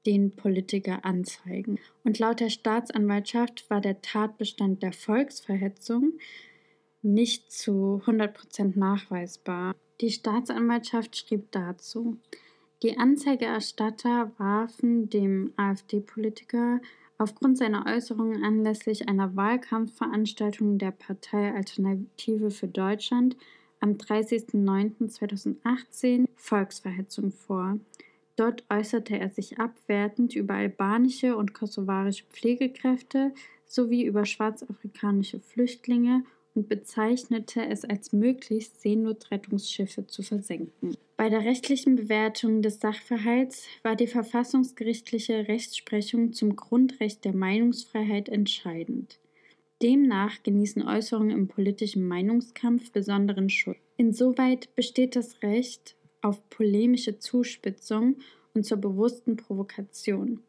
den 0.07 0.35
Politiker 0.35 1.05
anzeigen. 1.05 1.77
Und 2.03 2.17
laut 2.17 2.39
der 2.39 2.49
Staatsanwaltschaft 2.49 3.69
war 3.69 3.81
der 3.81 4.01
Tatbestand 4.01 4.81
der 4.81 4.93
Volksverhetzung 4.93 6.13
nicht 7.03 7.51
zu 7.51 8.01
100% 8.05 8.79
nachweisbar. 8.79 9.75
Die 10.01 10.09
Staatsanwaltschaft 10.09 11.15
schrieb 11.17 11.51
dazu, 11.51 12.17
die 12.83 12.97
Anzeigerstatter 12.97 14.31
warfen 14.37 15.09
dem 15.09 15.51
AfD-Politiker 15.57 16.79
aufgrund 17.17 17.57
seiner 17.57 17.87
Äußerungen 17.87 18.43
anlässlich 18.43 19.09
einer 19.09 19.35
Wahlkampfveranstaltung 19.35 20.77
der 20.77 20.91
Partei 20.91 21.51
Alternative 21.53 22.51
für 22.51 22.67
Deutschland 22.67 23.35
am 23.79 23.93
30.09.2018 23.93 26.27
Volksverhetzung 26.35 27.31
vor. 27.31 27.79
Dort 28.37 28.63
äußerte 28.69 29.19
er 29.19 29.29
sich 29.29 29.59
abwertend 29.59 30.35
über 30.35 30.53
albanische 30.53 31.35
und 31.35 31.53
kosovarische 31.53 32.23
Pflegekräfte 32.31 33.33
sowie 33.65 34.03
über 34.03 34.25
schwarzafrikanische 34.25 35.39
Flüchtlinge 35.39 36.23
und 36.53 36.69
bezeichnete 36.69 37.65
es 37.65 37.83
als 37.83 38.13
möglich, 38.13 38.69
Seenotrettungsschiffe 38.69 40.07
zu 40.07 40.21
versenken. 40.21 40.95
Bei 41.17 41.29
der 41.29 41.45
rechtlichen 41.45 41.95
Bewertung 41.95 42.61
des 42.61 42.79
Sachverhalts 42.79 43.67
war 43.81 43.95
die 43.95 44.07
verfassungsgerichtliche 44.07 45.47
Rechtsprechung 45.47 46.31
zum 46.31 46.55
Grundrecht 46.55 47.25
der 47.25 47.33
Meinungsfreiheit 47.33 48.29
entscheidend. 48.29 49.19
Demnach 49.81 50.41
genießen 50.43 50.87
Äußerungen 50.87 51.31
im 51.31 51.47
politischen 51.47 52.07
Meinungskampf 52.07 52.91
besonderen 52.91 53.49
Schutz. 53.49 53.77
Insoweit 53.97 54.73
besteht 54.75 55.15
das 55.15 55.41
Recht 55.41 55.95
auf 56.21 56.49
polemische 56.49 57.19
Zuspitzung 57.19 58.17
und 58.53 58.65
zur 58.65 58.77
bewussten 58.77 59.37
Provokation. 59.37 60.41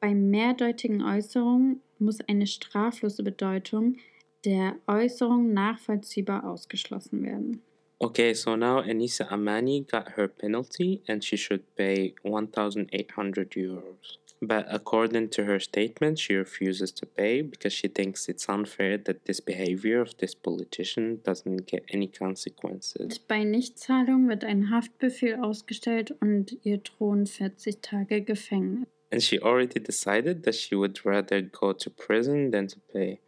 Bei 0.00 0.14
mehrdeutigen 0.14 1.02
Äußerungen 1.02 1.80
muss 1.98 2.20
eine 2.20 2.46
straflose 2.46 3.22
Bedeutung 3.22 3.96
der 4.44 4.76
Äußerung 4.86 5.52
nachvollziehbar 5.54 6.44
ausgeschlossen 6.44 7.24
werden. 7.24 7.62
Okay, 7.98 8.34
so 8.34 8.56
now 8.56 8.80
Anissa 8.80 9.24
Amani 9.30 9.86
got 9.90 10.16
her 10.16 10.28
penalty 10.28 11.00
and 11.08 11.24
she 11.24 11.36
should 11.36 11.62
pay 11.76 12.14
1,800 12.22 13.56
euros. 13.56 14.18
But 14.46 14.66
according 14.68 15.30
to 15.30 15.44
her 15.44 15.60
statement, 15.60 16.18
she 16.18 16.34
refuses 16.34 16.92
to 16.92 17.06
pay 17.06 17.42
because 17.42 17.72
she 17.72 17.88
thinks 17.88 18.28
it's 18.28 18.48
unfair 18.48 18.98
that 18.98 19.24
this 19.26 19.40
behavior 19.40 20.00
of 20.00 20.16
this 20.18 20.34
politician 20.34 21.20
doesn't 21.22 21.66
get 21.66 21.84
any 21.92 22.08
consequences. 22.08 23.18
Bei 23.18 23.44
Nichtzahlung 23.44 24.28
wird 24.28 24.44
ein 24.44 24.70
Haftbefehl 24.70 25.36
ausgestellt 25.36 26.14
und 26.20 26.56
ihr 26.64 26.78
drohen 26.78 27.26
40 27.26 27.80
Tage 27.80 28.22
Gefängnis. 28.22 28.86
And 29.10 29.22
she 29.22 29.40
already 29.40 29.80
decided 29.80 30.42
that 30.44 30.54
she 30.54 30.74
would 30.74 31.04
rather 31.04 31.40
go 31.40 31.72
to 31.72 31.90
prison 31.90 32.50
than 32.50 32.66
to 32.68 32.80
pay. 32.92 33.20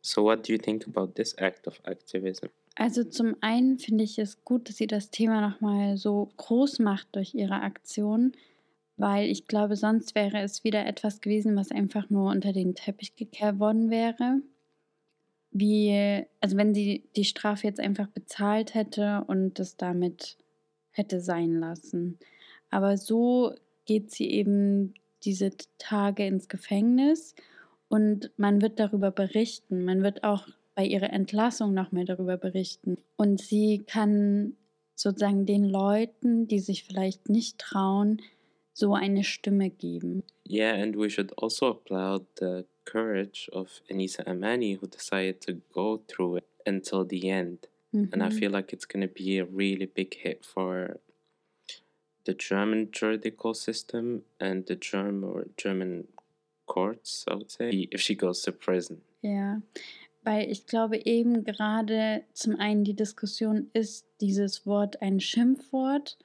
So 0.00 0.22
what 0.22 0.46
do 0.46 0.52
you 0.52 0.58
think 0.58 0.86
about 0.86 1.16
this 1.16 1.34
act 1.38 1.66
of 1.66 1.80
activism? 1.84 2.48
Also 2.76 3.04
zum 3.04 3.36
einen 3.40 3.78
finde 3.78 4.04
ich 4.04 4.18
es 4.18 4.44
gut, 4.44 4.68
dass 4.68 4.76
sie 4.76 4.86
das 4.86 5.10
Thema 5.10 5.40
nochmal 5.40 5.96
so 5.96 6.28
groß 6.36 6.78
macht 6.78 7.08
durch 7.16 7.34
ihre 7.34 7.62
Aktion, 7.62 8.32
weil 8.96 9.28
ich 9.28 9.46
glaube, 9.46 9.76
sonst 9.76 10.14
wäre 10.14 10.40
es 10.40 10.64
wieder 10.64 10.86
etwas 10.86 11.20
gewesen, 11.20 11.56
was 11.56 11.70
einfach 11.70 12.08
nur 12.10 12.30
unter 12.30 12.52
den 12.52 12.74
Teppich 12.74 13.16
gekehrt 13.16 13.58
worden 13.58 13.90
wäre. 13.90 14.40
Wie, 15.50 16.24
also 16.40 16.56
wenn 16.56 16.74
sie 16.74 17.04
die 17.16 17.24
Strafe 17.24 17.66
jetzt 17.66 17.80
einfach 17.80 18.08
bezahlt 18.08 18.74
hätte 18.74 19.24
und 19.26 19.58
es 19.58 19.76
damit 19.76 20.36
hätte 20.90 21.20
sein 21.20 21.54
lassen. 21.54 22.18
Aber 22.70 22.96
so 22.96 23.54
geht 23.84 24.10
sie 24.10 24.30
eben 24.30 24.94
diese 25.24 25.50
Tage 25.78 26.26
ins 26.26 26.48
Gefängnis 26.48 27.34
und 27.88 28.30
man 28.36 28.62
wird 28.62 28.78
darüber 28.80 29.10
berichten. 29.10 29.84
Man 29.84 30.02
wird 30.02 30.24
auch 30.24 30.48
bei 30.74 30.84
ihrer 30.84 31.12
Entlassung 31.12 31.72
noch 31.72 31.92
mehr 31.92 32.04
darüber 32.04 32.36
berichten. 32.36 32.96
Und 33.16 33.40
sie 33.40 33.84
kann 33.86 34.56
sozusagen 34.94 35.46
den 35.46 35.64
Leuten, 35.64 36.48
die 36.48 36.58
sich 36.58 36.84
vielleicht 36.84 37.28
nicht 37.28 37.58
trauen, 37.58 38.20
so 38.76 38.94
eine 38.94 39.24
Stimme 39.24 39.70
geben. 39.70 40.22
Yeah, 40.46 40.74
and 40.74 40.96
we 40.96 41.08
should 41.08 41.32
also 41.38 41.70
applaud 41.70 42.26
the 42.36 42.66
courage 42.84 43.48
of 43.52 43.80
Anissa 43.90 44.26
Amani, 44.26 44.74
who 44.74 44.86
decided 44.86 45.40
to 45.42 45.54
go 45.72 46.02
through 46.06 46.36
it 46.36 46.46
until 46.66 47.04
the 47.04 47.30
end. 47.30 47.68
Mm 47.92 48.00
-hmm. 48.00 48.12
And 48.12 48.22
I 48.22 48.26
mm-hmm. 48.26 48.38
feel 48.38 48.52
like 48.52 48.74
it's 48.74 48.86
going 48.86 49.06
to 49.08 49.14
be 49.24 49.40
a 49.40 49.46
really 49.56 49.86
big 49.86 50.14
hit 50.14 50.46
for 50.46 51.00
the 52.24 52.34
German 52.34 52.88
juridical 52.92 53.54
system 53.54 54.24
and 54.38 54.66
the 54.66 54.76
German 54.78 55.24
or 55.24 55.46
German 55.56 56.08
courts, 56.66 57.24
I 57.30 57.34
would 57.34 57.50
say, 57.50 57.88
if 57.90 58.00
she 58.00 58.14
goes 58.14 58.42
to 58.42 58.52
prison. 58.52 59.00
Ja, 59.22 59.62
weil 60.22 60.50
ich 60.50 60.66
glaube 60.66 60.96
eben 61.06 61.44
gerade 61.44 62.24
zum 62.32 62.56
einen 62.56 62.84
die 62.84 62.94
Diskussion 62.94 63.70
ist 63.72 64.04
dieses 64.20 64.66
Wort 64.66 65.00
ein 65.00 65.20
Schimpfwort 65.20 66.18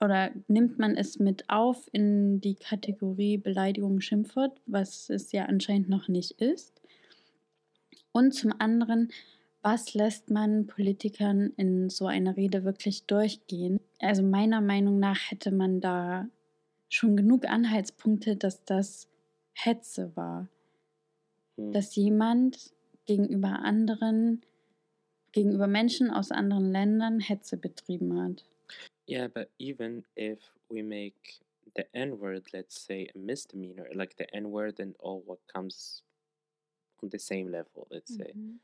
oder 0.00 0.30
nimmt 0.46 0.78
man 0.78 0.96
es 0.96 1.18
mit 1.18 1.48
auf 1.48 1.88
in 1.92 2.40
die 2.40 2.54
Kategorie 2.54 3.36
Beleidigung 3.36 4.00
Schimpfwort, 4.00 4.60
was 4.66 5.10
es 5.10 5.32
ja 5.32 5.46
anscheinend 5.46 5.88
noch 5.88 6.08
nicht 6.08 6.40
ist. 6.40 6.80
Und 8.12 8.32
zum 8.32 8.52
anderen, 8.58 9.10
was 9.62 9.94
lässt 9.94 10.30
man 10.30 10.66
Politikern 10.66 11.52
in 11.56 11.90
so 11.90 12.06
einer 12.06 12.36
Rede 12.36 12.64
wirklich 12.64 13.04
durchgehen? 13.06 13.80
Also 13.98 14.22
meiner 14.22 14.60
Meinung 14.60 14.98
nach 14.98 15.30
hätte 15.30 15.50
man 15.50 15.80
da 15.80 16.28
schon 16.88 17.16
genug 17.16 17.46
Anhaltspunkte, 17.46 18.36
dass 18.36 18.64
das 18.64 19.08
Hetze 19.52 20.12
war. 20.14 20.48
Hm. 21.56 21.72
Dass 21.72 21.96
jemand 21.96 22.72
gegenüber 23.06 23.60
anderen, 23.60 24.42
gegenüber 25.32 25.66
Menschen 25.66 26.10
aus 26.10 26.30
anderen 26.30 26.70
Ländern 26.70 27.20
Hetze 27.20 27.56
betrieben 27.56 28.20
hat. 28.20 28.44
Yeah, 29.08 29.26
but 29.26 29.50
even 29.58 30.04
if 30.16 30.38
we 30.68 30.82
make 30.82 31.40
the 31.74 31.86
N 31.96 32.18
word, 32.18 32.44
let's 32.52 32.78
say, 32.78 33.08
a 33.14 33.18
misdemeanor, 33.18 33.88
like 33.94 34.16
the 34.18 34.32
N 34.36 34.50
word 34.50 34.78
and 34.80 34.94
all 35.00 35.22
what 35.24 35.38
comes 35.52 36.02
on 37.02 37.08
the 37.08 37.18
same 37.18 37.50
level, 37.50 37.88
let's 37.90 38.14
say, 38.14 38.32
mm 38.34 38.40
-hmm. 38.40 38.58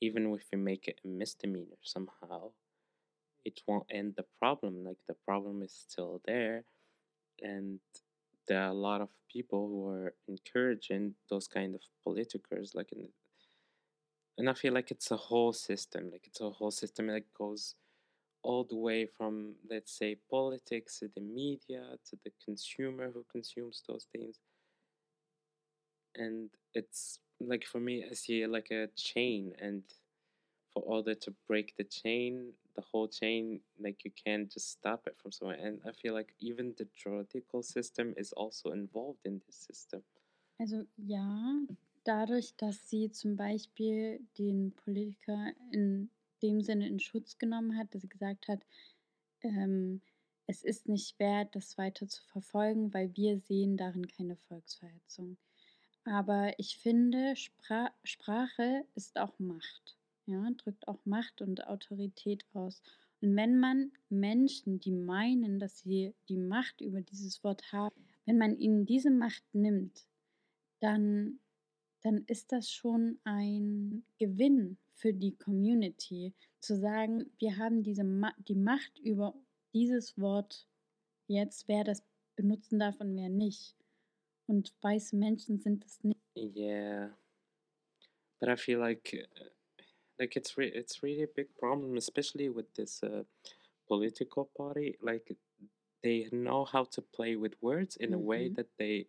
even 0.00 0.34
if 0.34 0.52
we 0.52 0.58
make 0.58 0.90
it 0.90 1.00
a 1.04 1.08
misdemeanor 1.08 1.78
somehow, 1.82 2.52
it 3.44 3.62
won't 3.66 3.90
end 3.90 4.14
the 4.14 4.26
problem. 4.38 4.84
Like 4.84 5.02
the 5.06 5.16
problem 5.24 5.62
is 5.62 5.72
still 5.72 6.20
there. 6.24 6.64
And 7.42 7.80
there 8.48 8.60
are 8.60 8.70
a 8.70 8.82
lot 8.88 9.00
of 9.00 9.08
people 9.32 9.68
who 9.68 9.88
are 9.88 10.14
encouraging 10.26 11.14
those 11.28 11.48
kind 11.48 11.74
of 11.74 11.82
politicers 12.02 12.74
like 12.74 12.90
in 12.92 13.08
and 14.38 14.48
i 14.48 14.54
feel 14.54 14.72
like 14.72 14.90
it's 14.90 15.10
a 15.10 15.16
whole 15.16 15.52
system 15.52 16.10
like 16.10 16.26
it's 16.26 16.40
a 16.40 16.50
whole 16.50 16.70
system 16.70 17.06
that 17.06 17.22
goes 17.34 17.74
all 18.48 18.64
the 18.64 18.82
way 18.88 19.04
from 19.04 19.54
let's 19.70 19.92
say 19.92 20.16
politics 20.30 21.00
to 21.00 21.10
the 21.14 21.20
media 21.20 21.82
to 22.08 22.16
the 22.24 22.32
consumer 22.42 23.10
who 23.12 23.22
consumes 23.30 23.82
those 23.86 24.06
things. 24.10 24.36
And 26.16 26.48
it's 26.72 27.20
like 27.40 27.64
for 27.64 27.78
me 27.78 28.04
i 28.10 28.14
see 28.14 28.46
like 28.46 28.70
a 28.72 28.88
chain 28.96 29.52
and 29.60 29.82
for 30.72 30.82
order 30.82 31.14
to 31.14 31.30
break 31.46 31.76
the 31.76 31.84
chain 31.84 32.52
the 32.74 32.82
whole 32.90 33.06
chain 33.06 33.60
like 33.78 34.04
you 34.04 34.10
can't 34.24 34.50
just 34.50 34.70
stop 34.70 35.06
it 35.06 35.16
from 35.20 35.30
somewhere. 35.30 35.58
And 35.66 35.80
i 35.86 35.92
feel 35.92 36.14
like 36.14 36.32
even 36.40 36.74
the 36.78 36.88
juridical 37.02 37.62
system 37.62 38.14
is 38.16 38.32
also 38.32 38.70
involved 38.70 39.24
in 39.26 39.42
this 39.46 39.56
system. 39.68 40.02
Also 40.58 40.86
ja, 40.96 41.60
dadurch, 42.04 42.56
dass 42.56 42.88
sie 42.88 43.10
zum 43.10 43.36
Beispiel 43.36 44.20
den 44.38 44.72
Politiker 44.72 45.52
in 45.70 46.10
dem 46.42 46.62
Sinne 46.62 46.88
in 46.88 47.00
Schutz 47.00 47.38
genommen 47.38 47.76
hat, 47.76 47.94
dass 47.94 48.02
sie 48.02 48.08
gesagt 48.08 48.48
hat, 48.48 48.60
ähm, 49.42 50.00
es 50.46 50.64
ist 50.64 50.88
nicht 50.88 51.18
wert, 51.18 51.54
das 51.54 51.76
weiter 51.76 52.08
zu 52.08 52.22
verfolgen, 52.24 52.92
weil 52.94 53.14
wir 53.14 53.38
sehen 53.38 53.76
darin 53.76 54.08
keine 54.08 54.36
Volksverhetzung. 54.36 55.36
Aber 56.04 56.58
ich 56.58 56.78
finde, 56.78 57.36
Spra 57.36 57.90
Sprache 58.02 58.86
ist 58.94 59.18
auch 59.18 59.38
Macht. 59.38 59.98
Ja, 60.26 60.48
drückt 60.56 60.88
auch 60.88 61.04
Macht 61.04 61.42
und 61.42 61.66
Autorität 61.66 62.46
aus. 62.54 62.82
Und 63.20 63.36
wenn 63.36 63.58
man 63.58 63.92
Menschen, 64.08 64.80
die 64.80 64.92
meinen, 64.92 65.58
dass 65.58 65.80
sie 65.80 66.14
die 66.28 66.38
Macht 66.38 66.80
über 66.80 67.00
dieses 67.02 67.42
Wort 67.44 67.72
haben, 67.72 67.94
wenn 68.26 68.38
man 68.38 68.56
ihnen 68.56 68.86
diese 68.86 69.10
Macht 69.10 69.42
nimmt, 69.52 70.06
dann, 70.80 71.40
dann 72.02 72.24
ist 72.26 72.52
das 72.52 72.70
schon 72.70 73.18
ein 73.24 74.04
Gewinn 74.18 74.78
für 74.94 75.12
die 75.12 75.36
Community, 75.36 76.32
zu 76.60 76.76
sagen, 76.76 77.30
wir 77.38 77.56
haben 77.56 77.82
diese 77.82 78.04
Ma 78.04 78.32
die 78.48 78.54
Macht 78.56 78.98
über 78.98 79.34
dieses 79.72 80.18
Wort 80.18 80.66
jetzt, 81.28 81.68
wer 81.68 81.84
das 81.84 82.02
benutzen 82.36 82.78
darf 82.78 83.00
und 83.00 83.16
wer 83.16 83.28
nicht. 83.28 83.74
Und 84.46 84.72
weiße 84.80 85.14
Menschen 85.16 85.58
sind 85.60 85.84
es 85.84 86.02
nicht. 86.02 86.18
Yeah, 86.36 87.10
but 88.40 88.48
I 88.48 88.56
feel 88.56 88.78
like 88.78 89.12
uh, 89.14 89.44
like 90.18 90.36
it's 90.36 90.56
re- 90.56 90.72
it's 90.74 91.02
really 91.02 91.24
a 91.24 91.28
big 91.34 91.54
problem, 91.56 91.96
especially 91.96 92.48
with 92.48 92.66
this 92.74 93.02
uh, 93.02 93.24
political 93.86 94.46
party. 94.56 94.96
Like 95.02 95.36
they 96.02 96.28
know 96.30 96.64
how 96.64 96.84
to 96.90 97.02
play 97.02 97.36
with 97.36 97.52
words 97.60 97.96
in 97.96 98.14
a 98.14 98.18
way 98.18 98.48
Mhm. 98.48 98.54
that 98.56 98.68
they 98.78 99.06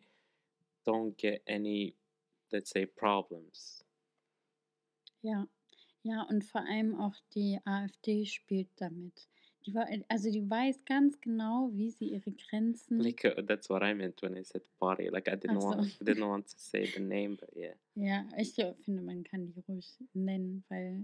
don't 0.86 1.16
get 1.18 1.42
any, 1.48 1.96
let's 2.52 2.72
say, 2.72 2.86
problems. 2.86 3.86
Ja, 5.22 5.48
ja, 6.04 6.24
und 6.24 6.44
vor 6.46 6.62
allem 6.62 6.96
auch 6.96 7.16
die 7.34 7.60
AfD 7.66 8.26
spielt 8.26 8.70
damit. 8.78 9.28
Die 9.66 9.74
war, 9.74 9.88
also 10.08 10.32
die 10.32 10.50
weiß 10.50 10.86
ganz 10.86 11.20
genau, 11.20 11.70
wie 11.74 11.92
sie 11.92 12.12
ihre 12.12 12.32
Grenzen. 12.32 13.00
Like 13.00 13.26
uh, 13.26 13.42
that's 13.42 13.70
what 13.70 13.84
I 13.84 13.94
meant 13.94 14.22
when 14.22 14.38
I 14.38 14.44
said 14.44 14.64
party. 14.80 15.10
Like 15.10 15.28
I 15.28 15.36
didn't 15.36 15.62
so. 15.62 15.68
want 15.68 16.00
didn't 16.00 16.28
want 16.28 16.48
to 16.48 16.58
say 16.58 16.86
the 16.86 17.00
name, 17.02 17.36
but 17.36 17.54
yeah. 17.56 17.76
Ja, 17.96 18.26
ich 18.38 18.54
finde, 18.54 19.02
man 19.02 19.24
kann 19.24 19.48
die 19.48 19.60
ruhig 19.68 19.98
nennen, 20.14 20.64
weil, 20.70 21.04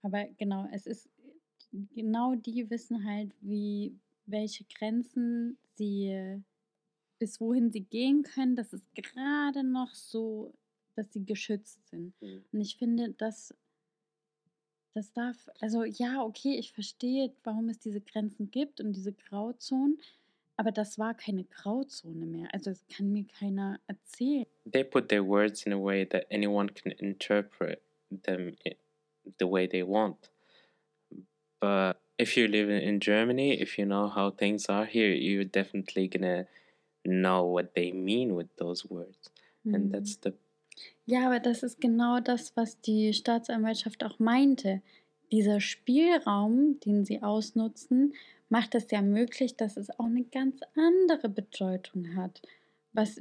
aber 0.00 0.26
genau, 0.38 0.66
es 0.72 0.86
ist, 0.86 1.10
genau 1.94 2.34
die 2.34 2.70
wissen 2.70 3.04
halt, 3.04 3.32
wie, 3.40 3.94
welche 4.26 4.64
Grenzen 4.64 5.58
sie, 5.74 6.42
bis 7.18 7.40
wohin 7.40 7.70
sie 7.70 7.84
gehen 7.84 8.22
können, 8.22 8.56
dass 8.56 8.72
es 8.72 8.82
gerade 8.94 9.62
noch 9.62 9.94
so, 9.94 10.54
dass 10.94 11.12
sie 11.12 11.24
geschützt 11.24 11.86
sind. 11.88 12.14
Mm. 12.20 12.38
Und 12.52 12.60
ich 12.60 12.76
finde, 12.76 13.14
das, 13.18 13.54
das 14.94 15.12
darf, 15.12 15.48
also 15.60 15.84
ja, 15.84 16.22
okay, 16.22 16.56
ich 16.58 16.72
verstehe, 16.72 17.32
warum 17.44 17.68
es 17.68 17.78
diese 17.78 18.00
Grenzen 18.00 18.50
gibt 18.50 18.80
und 18.80 18.92
diese 18.94 19.12
Grauzonen, 19.12 19.98
aber 20.56 20.70
das 20.70 20.98
war 20.98 21.14
keine 21.14 21.44
Grauzone 21.44 22.26
mehr. 22.26 22.48
Also 22.52 22.70
es 22.70 22.86
kann 22.86 23.12
mir 23.12 23.24
keiner 23.24 23.80
erzählen. 23.86 24.46
They 24.70 24.84
put 24.84 25.08
their 25.08 25.26
words 25.26 25.64
in 25.66 25.72
a 25.72 25.82
way 25.82 26.06
that 26.06 26.26
anyone 26.30 26.68
can 26.68 26.92
interpret 26.92 27.80
them 28.10 28.56
the 29.38 29.46
way 29.46 29.66
they 29.66 29.82
want. 29.82 30.30
But 31.60 31.96
if 32.18 32.36
you 32.36 32.46
live 32.46 32.70
in, 32.70 33.00
Germany, 33.00 33.60
if 33.60 33.78
you 33.78 33.86
know 33.86 34.08
how 34.08 34.30
things 34.30 34.68
are 34.68 34.84
here, 34.84 35.12
you're 35.12 35.44
definitely 35.44 36.08
gonna 36.08 36.46
know 37.04 37.44
what 37.44 37.74
they 37.74 37.92
mean 37.92 38.34
with 38.34 38.48
those 38.56 38.84
words. 38.88 39.30
Mhm. 39.64 39.74
And 39.74 39.92
that's 39.92 40.16
the 40.16 40.34
Ja, 41.06 41.26
aber 41.26 41.40
das 41.40 41.62
ist 41.62 41.80
genau 41.80 42.20
das, 42.20 42.56
was 42.56 42.80
die 42.80 43.12
Staatsanwaltschaft 43.12 44.04
auch 44.04 44.18
meinte. 44.18 44.82
Dieser 45.32 45.60
Spielraum, 45.60 46.78
den 46.80 47.04
sie 47.04 47.22
ausnutzen, 47.22 48.14
macht 48.48 48.74
es 48.74 48.90
ja 48.90 49.02
möglich, 49.02 49.56
dass 49.56 49.76
es 49.76 49.90
auch 49.98 50.04
eine 50.04 50.24
ganz 50.24 50.60
andere 50.76 51.28
Bedeutung 51.28 52.14
hat. 52.14 52.42
Was, 52.92 53.20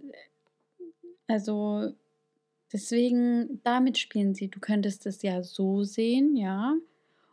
also, 1.28 1.94
deswegen, 2.72 3.62
damit 3.64 3.98
spielen 3.98 4.36
sie. 4.36 4.50
Du 4.50 4.60
könntest 4.60 5.06
es 5.06 5.22
ja 5.22 5.42
so 5.42 5.84
sehen, 5.84 6.36
ja, 6.36 6.76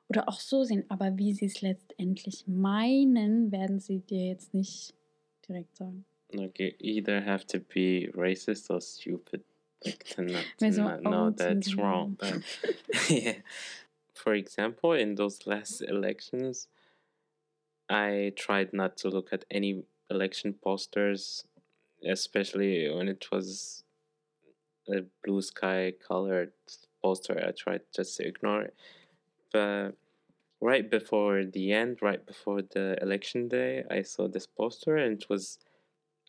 oder 0.09 0.29
auch 0.29 0.41
so 0.41 0.65
sehen, 0.65 0.85
aber 0.89 1.19
wie 1.19 1.35
sie 1.35 1.47
es 1.47 1.61
letztendlich 1.61 2.47
meinen, 2.47 3.53
werden 3.53 3.81
sie 3.81 3.99
dir 3.99 4.29
jetzt 4.29 4.55
nicht 4.55 4.95
direkt 5.47 5.77
sagen. 5.77 6.05
you 6.31 6.73
either 6.79 7.25
have 7.25 7.47
to 7.47 7.59
be 7.59 8.11
racist 8.15 8.71
or 8.71 8.81
stupid 8.81 9.43
not, 10.19 10.45
to 10.59 10.65
Weil 10.65 10.73
so 10.73 10.83
not 10.83 11.03
know 11.03 11.31
that's 11.31 11.75
wrong. 11.75 12.17
But 12.19 12.43
yeah. 13.09 13.35
For 14.15 14.35
example, 14.35 14.93
in 14.93 15.15
those 15.15 15.47
last 15.47 15.81
elections, 15.83 16.67
I 17.89 18.33
tried 18.37 18.73
not 18.73 18.97
to 18.99 19.09
look 19.09 19.33
at 19.33 19.45
any 19.51 19.85
election 20.11 20.55
posters, 20.55 21.45
especially 22.05 22.91
when 22.91 23.09
it 23.09 23.27
was 23.31 23.85
a 24.89 25.03
blue 25.25 25.43
sky 25.43 25.93
colored 26.07 26.53
poster. 27.03 27.43
I 27.47 27.53
tried 27.53 27.83
just 27.95 28.17
to 28.17 28.27
ignore 28.27 28.63
it. 28.63 28.75
But 29.53 29.93
right 30.61 30.91
before 30.91 31.45
the 31.45 31.73
end, 31.73 31.99
right 32.03 32.25
before 32.27 32.63
the 32.63 32.99
election 33.01 33.49
day, 33.49 33.85
I 33.91 34.03
saw 34.03 34.29
this 34.29 34.47
poster 34.47 34.97
and 34.97 35.23
it 35.23 35.29
was 35.29 35.59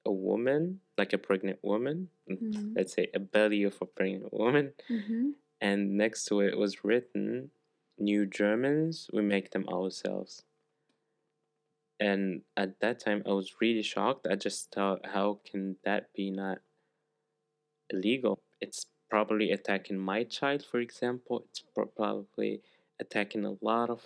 a 0.06 0.12
woman, 0.12 0.82
like 0.98 1.14
a 1.14 1.18
pregnant 1.18 1.60
woman, 1.64 2.10
Mhm. 2.30 2.76
let's 2.76 2.94
say 2.94 3.10
a 3.14 3.20
belly 3.20 3.64
of 3.64 3.78
a 3.82 3.86
pregnant 3.86 4.34
woman, 4.34 4.74
Mhm. 4.90 5.36
and 5.62 5.98
next 5.98 6.26
to 6.26 6.42
it 6.42 6.58
was 6.58 6.84
written, 6.84 7.52
New 7.98 8.26
Germans, 8.26 9.10
we 9.14 9.22
make 9.22 9.52
them 9.52 9.68
ourselves. 9.70 10.46
And 12.00 12.44
at 12.58 12.80
that 12.82 13.00
time, 13.00 13.24
I 13.26 13.32
was 13.32 13.62
really 13.62 13.84
shocked. 13.84 14.28
I 14.28 14.36
just 14.36 14.72
thought, 14.72 15.06
how 15.06 15.40
can 15.46 15.78
that 15.84 16.12
be 16.14 16.30
not 16.32 16.62
illegal? 17.90 18.40
It's 18.62 18.86
probably 19.10 19.52
attacking 19.52 19.98
my 19.98 20.24
child, 20.24 20.64
for 20.66 20.80
example. 20.80 21.44
It's 21.50 21.60
pro- 21.62 21.86
probably 21.88 22.62
attacking 23.00 23.46
a 23.46 23.58
lot 23.62 23.90
of, 23.90 24.04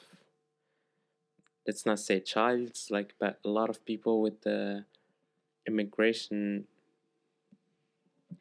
let's 1.67 1.85
not 1.85 1.99
say 1.99 2.19
childs, 2.19 2.89
like, 2.89 3.13
but 3.19 3.39
a 3.43 3.49
lot 3.49 3.69
of 3.69 3.83
people 3.85 4.21
with 4.21 4.41
the 4.41 4.85
immigration 5.65 6.67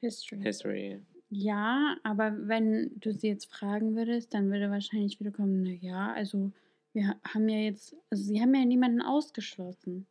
History. 0.00 0.42
history. 0.42 1.00
Ja, 1.30 1.96
aber 2.02 2.46
wenn 2.48 2.90
du 3.00 3.12
sie 3.12 3.28
jetzt 3.28 3.46
fragen 3.46 3.96
würdest, 3.96 4.34
dann 4.34 4.50
würde 4.50 4.70
wahrscheinlich 4.70 5.18
wieder 5.20 5.30
kommen, 5.30 5.62
na 5.62 5.70
ja, 5.70 6.12
also 6.12 6.52
wir 6.92 7.08
ha- 7.08 7.20
haben 7.24 7.48
ja 7.48 7.58
jetzt, 7.58 7.96
also 8.10 8.22
sie 8.22 8.40
haben 8.40 8.54
ja 8.54 8.64
niemanden 8.64 9.00
ausgeschlossen. 9.00 10.06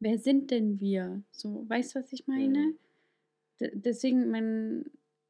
Wer 0.00 0.18
sind 0.18 0.50
denn 0.50 0.80
wir? 0.80 1.22
So, 1.30 1.64
weißt 1.68 1.94
du, 1.94 2.00
was 2.00 2.12
ich 2.12 2.26
meine? 2.26 2.74
D 3.60 3.70
deswegen, 3.74 4.30
man, 4.30 4.84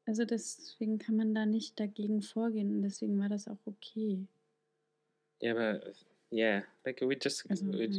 also 0.05 0.25
deswegen 0.25 0.97
kann 0.97 1.15
man 1.15 1.33
da 1.33 1.45
nicht 1.45 1.79
dagegen 1.79 2.21
vorgehen 2.21 2.75
und 2.75 2.81
deswegen 2.81 3.19
war 3.19 3.29
das 3.29 3.47
auch 3.47 3.59
okay. 3.65 4.25
Yeah, 5.41 5.53
but 5.53 5.95
yeah, 6.31 6.63
like 6.85 7.01
we 7.01 7.15
just 7.15 7.49
Also, 7.49 7.65
we, 7.67 7.89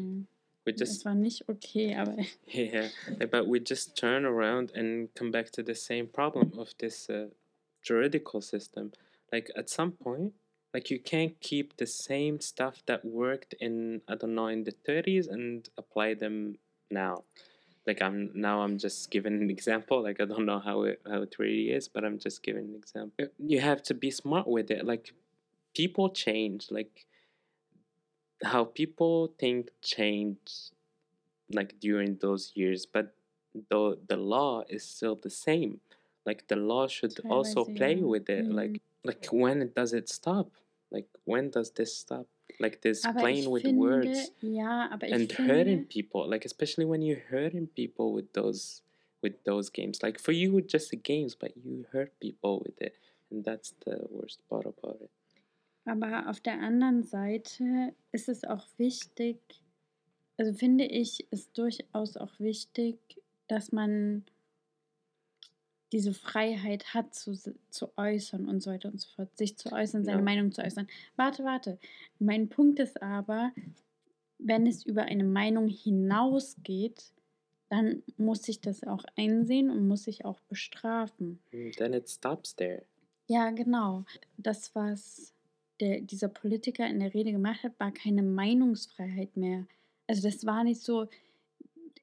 we 0.65 0.73
es 0.73 0.79
just 0.79 1.05
war 1.05 1.15
nicht 1.15 1.49
okay, 1.49 1.95
aber 1.97 2.17
yeah, 2.47 2.89
but 3.31 3.47
we 3.47 3.61
just 3.61 3.97
turn 3.97 4.25
around 4.25 4.73
and 4.75 5.15
come 5.15 5.31
back 5.31 5.51
to 5.53 5.63
the 5.63 5.75
same 5.75 6.07
problem 6.07 6.53
of 6.59 6.71
this 6.79 7.09
uh, 7.11 7.29
juridical 7.83 8.41
system. 8.41 8.93
Like 9.33 9.51
at 9.57 9.71
some 9.71 9.93
point, 9.93 10.35
like 10.75 10.91
you 10.91 11.01
can't 11.01 11.41
keep 11.41 11.77
the 11.77 11.87
same 11.87 12.41
stuff 12.41 12.83
that 12.87 13.05
worked 13.05 13.55
in 13.61 14.03
I 14.09 14.15
don't 14.15 14.35
know 14.35 14.49
in 14.49 14.65
the 14.65 14.73
30s 14.73 15.29
and 15.29 15.69
apply 15.77 16.15
them 16.15 16.59
now. 16.91 17.25
Like 17.87 18.01
I'm 18.01 18.31
now 18.35 18.61
I'm 18.63 18.79
just 18.79 19.11
giving 19.11 19.35
an 19.35 19.51
example. 19.57 20.03
Like 20.03 20.21
I 20.21 20.25
don't 20.25 20.47
know 20.47 20.61
how 20.61 20.83
it 20.83 21.01
how 21.07 21.23
it 21.23 21.37
really 21.39 21.71
is, 21.71 21.89
but 21.89 22.05
I'm 22.05 22.19
just 22.19 22.43
giving 22.43 22.65
an 22.69 22.77
example. 22.77 23.27
You 23.39 23.61
have 23.61 23.83
to 23.85 23.95
be 23.95 24.11
smart 24.11 24.47
with 24.47 24.71
it. 24.71 24.85
Like 24.85 25.13
people 25.75 26.11
change. 26.11 26.71
Like 26.71 27.07
how 28.45 28.65
people 28.65 29.35
think 29.39 29.71
change 29.83 30.71
like 31.53 31.79
during 31.81 32.17
those 32.17 32.53
years 32.55 32.87
but 32.87 33.15
the 33.71 33.99
the 34.09 34.17
law 34.17 34.63
is 34.69 34.85
still 34.85 35.17
the 35.17 35.31
same. 35.31 35.81
Like 36.25 36.49
the 36.49 36.57
law 36.57 36.87
should 36.89 37.21
also 37.29 37.65
play 37.65 37.97
with 38.03 38.29
it 38.31 38.47
Mhm. 38.49 38.55
like 38.55 38.81
like 39.05 39.27
when 39.33 39.73
does 39.77 39.93
it 39.93 40.09
stop? 40.09 40.51
Like 40.91 41.09
when 41.25 41.51
does 41.51 41.71
this 41.73 41.95
stop? 41.97 42.27
Like 42.61 42.81
this 42.83 43.07
Aber 43.07 43.19
playing 43.19 43.51
with 43.51 43.63
finde, 43.65 43.77
words 43.77 44.33
aber 44.93 45.07
ich 45.07 45.15
and 45.15 45.33
hurting 45.47 45.85
people 45.87 46.29
like 46.29 46.45
especially 46.45 46.85
when 46.87 47.03
you're 47.03 47.27
hurting 47.31 47.69
people 47.69 48.13
with 48.13 48.33
those 48.35 48.83
with 49.23 49.43
those 49.45 49.71
games. 49.71 50.03
Like 50.03 50.19
for 50.21 50.33
you 50.33 50.59
it's 50.59 50.73
just 50.73 50.91
the 50.91 50.97
games 50.97 51.35
but 51.35 51.57
you 51.57 51.87
hurt 51.93 52.19
people 52.21 52.61
with 52.65 52.81
it 52.81 52.97
and 53.31 53.45
that's 53.45 53.75
the 53.87 54.07
worst 54.11 54.43
part 54.49 54.67
about 54.67 54.99
it 55.03 55.11
Aber 55.85 56.29
auf 56.29 56.41
der 56.41 56.61
anderen 56.61 57.03
Seite 57.03 57.95
ist 58.13 58.29
es 58.29 58.45
auch 58.45 58.67
wichtig, 58.79 59.39
also 60.39 60.53
finde 60.55 60.85
ich, 60.85 61.27
ist 61.33 61.57
durchaus 61.59 62.17
auch 62.17 62.39
wichtig, 62.39 62.99
dass 63.49 63.73
man 63.73 64.25
diese 65.93 66.15
Freiheit 66.15 66.95
hat, 66.95 67.15
zu, 67.15 67.35
zu 67.69 67.99
äußern 67.99 68.49
und 68.49 68.61
so 68.63 68.71
weiter 68.71 68.89
und 68.89 69.01
so 69.01 69.09
fort, 69.15 69.37
sich 69.37 69.59
zu 69.59 69.71
äußern, 69.73 70.05
seine 70.05 70.19
Ja. 70.19 70.25
Meinung 70.25 70.51
zu 70.51 70.63
äußern. 70.63 70.89
Warte, 71.17 71.45
warte. 71.45 71.79
Mein 72.19 72.49
Punkt 72.49 72.79
ist 72.79 73.03
aber, 73.03 73.53
wenn 74.39 74.67
es 74.67 74.87
über 74.87 75.03
eine 75.03 75.25
Meinung 75.25 75.69
hinausgeht, 75.69 77.13
dann 77.69 78.03
muss 78.17 78.49
ich 78.49 78.61
das 78.61 78.85
auch 78.85 79.05
einsehen 79.17 79.71
und 79.71 79.87
muss 79.87 80.07
ich 80.07 80.25
auch 80.25 80.41
bestrafen. 80.41 81.41
Mm, 81.53 81.71
Then 81.77 81.93
it 81.93 82.09
stops 82.09 82.55
there. 82.57 82.85
Ja, 83.29 83.51
genau. 83.51 84.05
Das, 84.39 84.75
was 84.75 85.32
der, 85.83 86.01
dieser 86.01 86.29
Politiker 86.29 86.87
in 86.87 87.01
der 87.01 87.13
Rede 87.13 87.33
gemacht 87.33 87.65
hat, 87.65 87.79
war 87.79 87.91
keine 87.91 88.23
Meinungsfreiheit 88.23 89.37
mehr. 89.37 89.67
Also 90.07 90.23
das 90.23 90.47
war 90.47 90.63
nicht 90.63 90.81
so, 90.81 91.09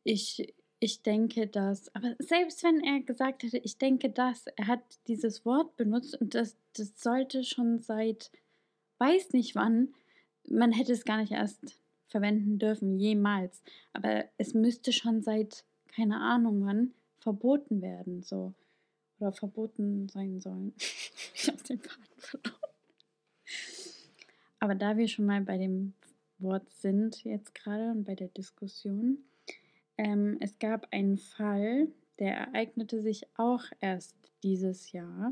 ich, 0.03 0.53
ich 0.81 1.01
denke 1.01 1.47
das. 1.47 1.93
Aber 1.95 2.13
selbst 2.19 2.61
wenn 2.63 2.81
er 2.81 2.99
gesagt 2.99 3.43
hätte, 3.43 3.57
ich 3.59 3.77
denke 3.77 4.09
das, 4.09 4.47
er 4.57 4.67
hat 4.67 4.81
dieses 5.07 5.45
Wort 5.45 5.77
benutzt 5.77 6.19
und 6.19 6.35
das, 6.35 6.57
das 6.73 7.01
sollte 7.01 7.45
schon 7.45 7.79
seit 7.79 8.31
weiß 8.97 9.31
nicht 9.31 9.55
wann, 9.55 9.93
man 10.49 10.73
hätte 10.73 10.91
es 10.91 11.05
gar 11.05 11.17
nicht 11.17 11.31
erst 11.31 11.79
verwenden 12.07 12.59
dürfen, 12.59 12.97
jemals. 12.97 13.61
Aber 13.93 14.25
es 14.37 14.53
müsste 14.53 14.91
schon 14.91 15.21
seit, 15.21 15.63
keine 15.87 16.19
Ahnung 16.19 16.65
wann, 16.65 16.93
verboten 17.19 17.81
werden, 17.81 18.23
so. 18.23 18.53
Oder 19.19 19.31
verboten 19.31 20.09
sein 20.09 20.41
sollen. 20.41 20.73
ich 21.33 21.47
habe 21.47 21.63
den 21.63 21.79
Faden 21.79 22.05
verloren. 22.17 22.68
Aber 24.59 24.75
da 24.75 24.97
wir 24.97 25.07
schon 25.07 25.25
mal 25.25 25.41
bei 25.41 25.57
dem 25.57 25.93
Wort 26.37 26.69
sind 26.69 27.23
jetzt 27.23 27.53
gerade 27.55 27.91
und 27.91 28.03
bei 28.03 28.15
der 28.15 28.27
Diskussion, 28.29 29.19
ähm, 29.97 30.37
es 30.39 30.59
gab 30.59 30.87
einen 30.91 31.17
Fall, 31.17 31.87
der 32.19 32.35
ereignete 32.35 33.01
sich 33.01 33.27
auch 33.37 33.63
erst 33.79 34.15
dieses 34.43 34.91
Jahr. 34.91 35.31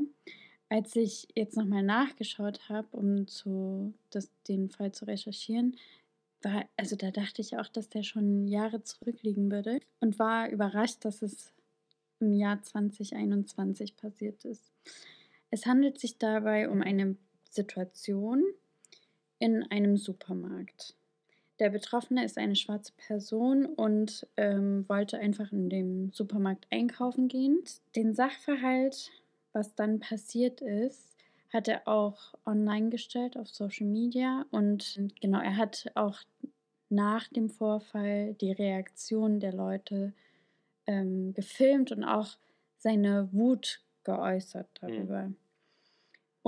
Als 0.68 0.96
ich 0.96 1.28
jetzt 1.34 1.56
nochmal 1.56 1.82
nachgeschaut 1.82 2.68
habe, 2.68 2.88
um 2.96 3.26
zu, 3.26 3.94
das, 4.10 4.30
den 4.48 4.68
Fall 4.68 4.92
zu 4.92 5.06
recherchieren, 5.06 5.76
war, 6.42 6.66
also 6.76 6.94
da 6.96 7.10
dachte 7.10 7.40
ich 7.40 7.56
auch, 7.56 7.68
dass 7.68 7.88
der 7.88 8.02
schon 8.02 8.46
Jahre 8.46 8.82
zurückliegen 8.82 9.50
würde 9.50 9.80
und 10.00 10.18
war 10.18 10.50
überrascht, 10.50 11.04
dass 11.04 11.22
es 11.22 11.52
im 12.20 12.32
Jahr 12.32 12.62
2021 12.62 13.96
passiert 13.96 14.44
ist. 14.44 14.70
Es 15.50 15.66
handelt 15.66 15.98
sich 15.98 16.18
dabei 16.18 16.68
um 16.68 16.82
eine 16.82 17.16
Situation 17.48 18.42
in 19.38 19.62
einem 19.70 19.96
Supermarkt. 19.96 20.94
Der 21.58 21.70
Betroffene 21.70 22.24
ist 22.24 22.38
eine 22.38 22.54
schwarze 22.54 22.92
Person 22.96 23.66
und 23.66 24.26
ähm, 24.36 24.84
wollte 24.88 25.18
einfach 25.18 25.50
in 25.50 25.68
dem 25.68 26.12
Supermarkt 26.12 26.66
einkaufen 26.70 27.26
gehen. 27.26 27.58
Den 27.96 28.14
Sachverhalt, 28.14 29.10
was 29.52 29.74
dann 29.74 29.98
passiert 29.98 30.60
ist, 30.60 31.16
hat 31.52 31.66
er 31.66 31.88
auch 31.88 32.34
online 32.46 32.90
gestellt 32.90 33.36
auf 33.36 33.48
Social 33.48 33.86
Media 33.86 34.44
und 34.50 35.00
genau, 35.20 35.40
er 35.40 35.56
hat 35.56 35.90
auch 35.94 36.20
nach 36.90 37.28
dem 37.28 37.50
Vorfall 37.50 38.34
die 38.34 38.52
Reaktion 38.52 39.40
der 39.40 39.52
Leute 39.52 40.12
ähm, 40.86 41.32
gefilmt 41.34 41.90
und 41.90 42.04
auch 42.04 42.36
seine 42.76 43.28
Wut 43.32 43.80
geäußert 44.04 44.68
darüber. 44.80 45.30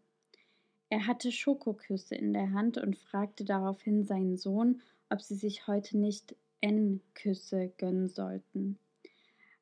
Er 0.91 1.07
hatte 1.07 1.33
Schokoküsse 1.33 2.15
in 2.15 2.33
der 2.33 2.53
Hand 2.53 2.79
und 2.79 2.97
fragte 2.97 3.45
daraufhin 3.45 4.05
seinen 4.05 4.37
Sohn, 4.37 4.81
ob 5.11 5.21
sie 5.21 5.35
sich 5.35 5.67
heute 5.67 5.99
nicht 5.99 6.35
N-Küsse 6.61 7.73
gönnen 7.77 8.09
sollten. 8.09 8.79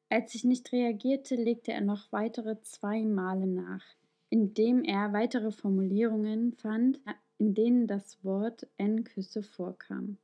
Als 0.09 0.35
ich 0.35 0.45
nicht 0.45 0.71
reagierte, 0.73 1.35
legte 1.35 1.73
er 1.73 1.81
noch 1.81 2.13
weitere 2.13 2.61
zwei 2.63 3.03
Male 3.03 3.47
nach, 3.47 3.85
indem 4.31 4.85
er 4.85 5.13
weitere 5.13 5.51
Formulierungen 5.51 6.53
fand, 6.53 7.01
in 7.39 7.55
denen 7.55 7.87
das 7.87 8.23
Wort 8.25 8.69
N-Küsse 8.77 9.43
vorkam. 9.43 10.19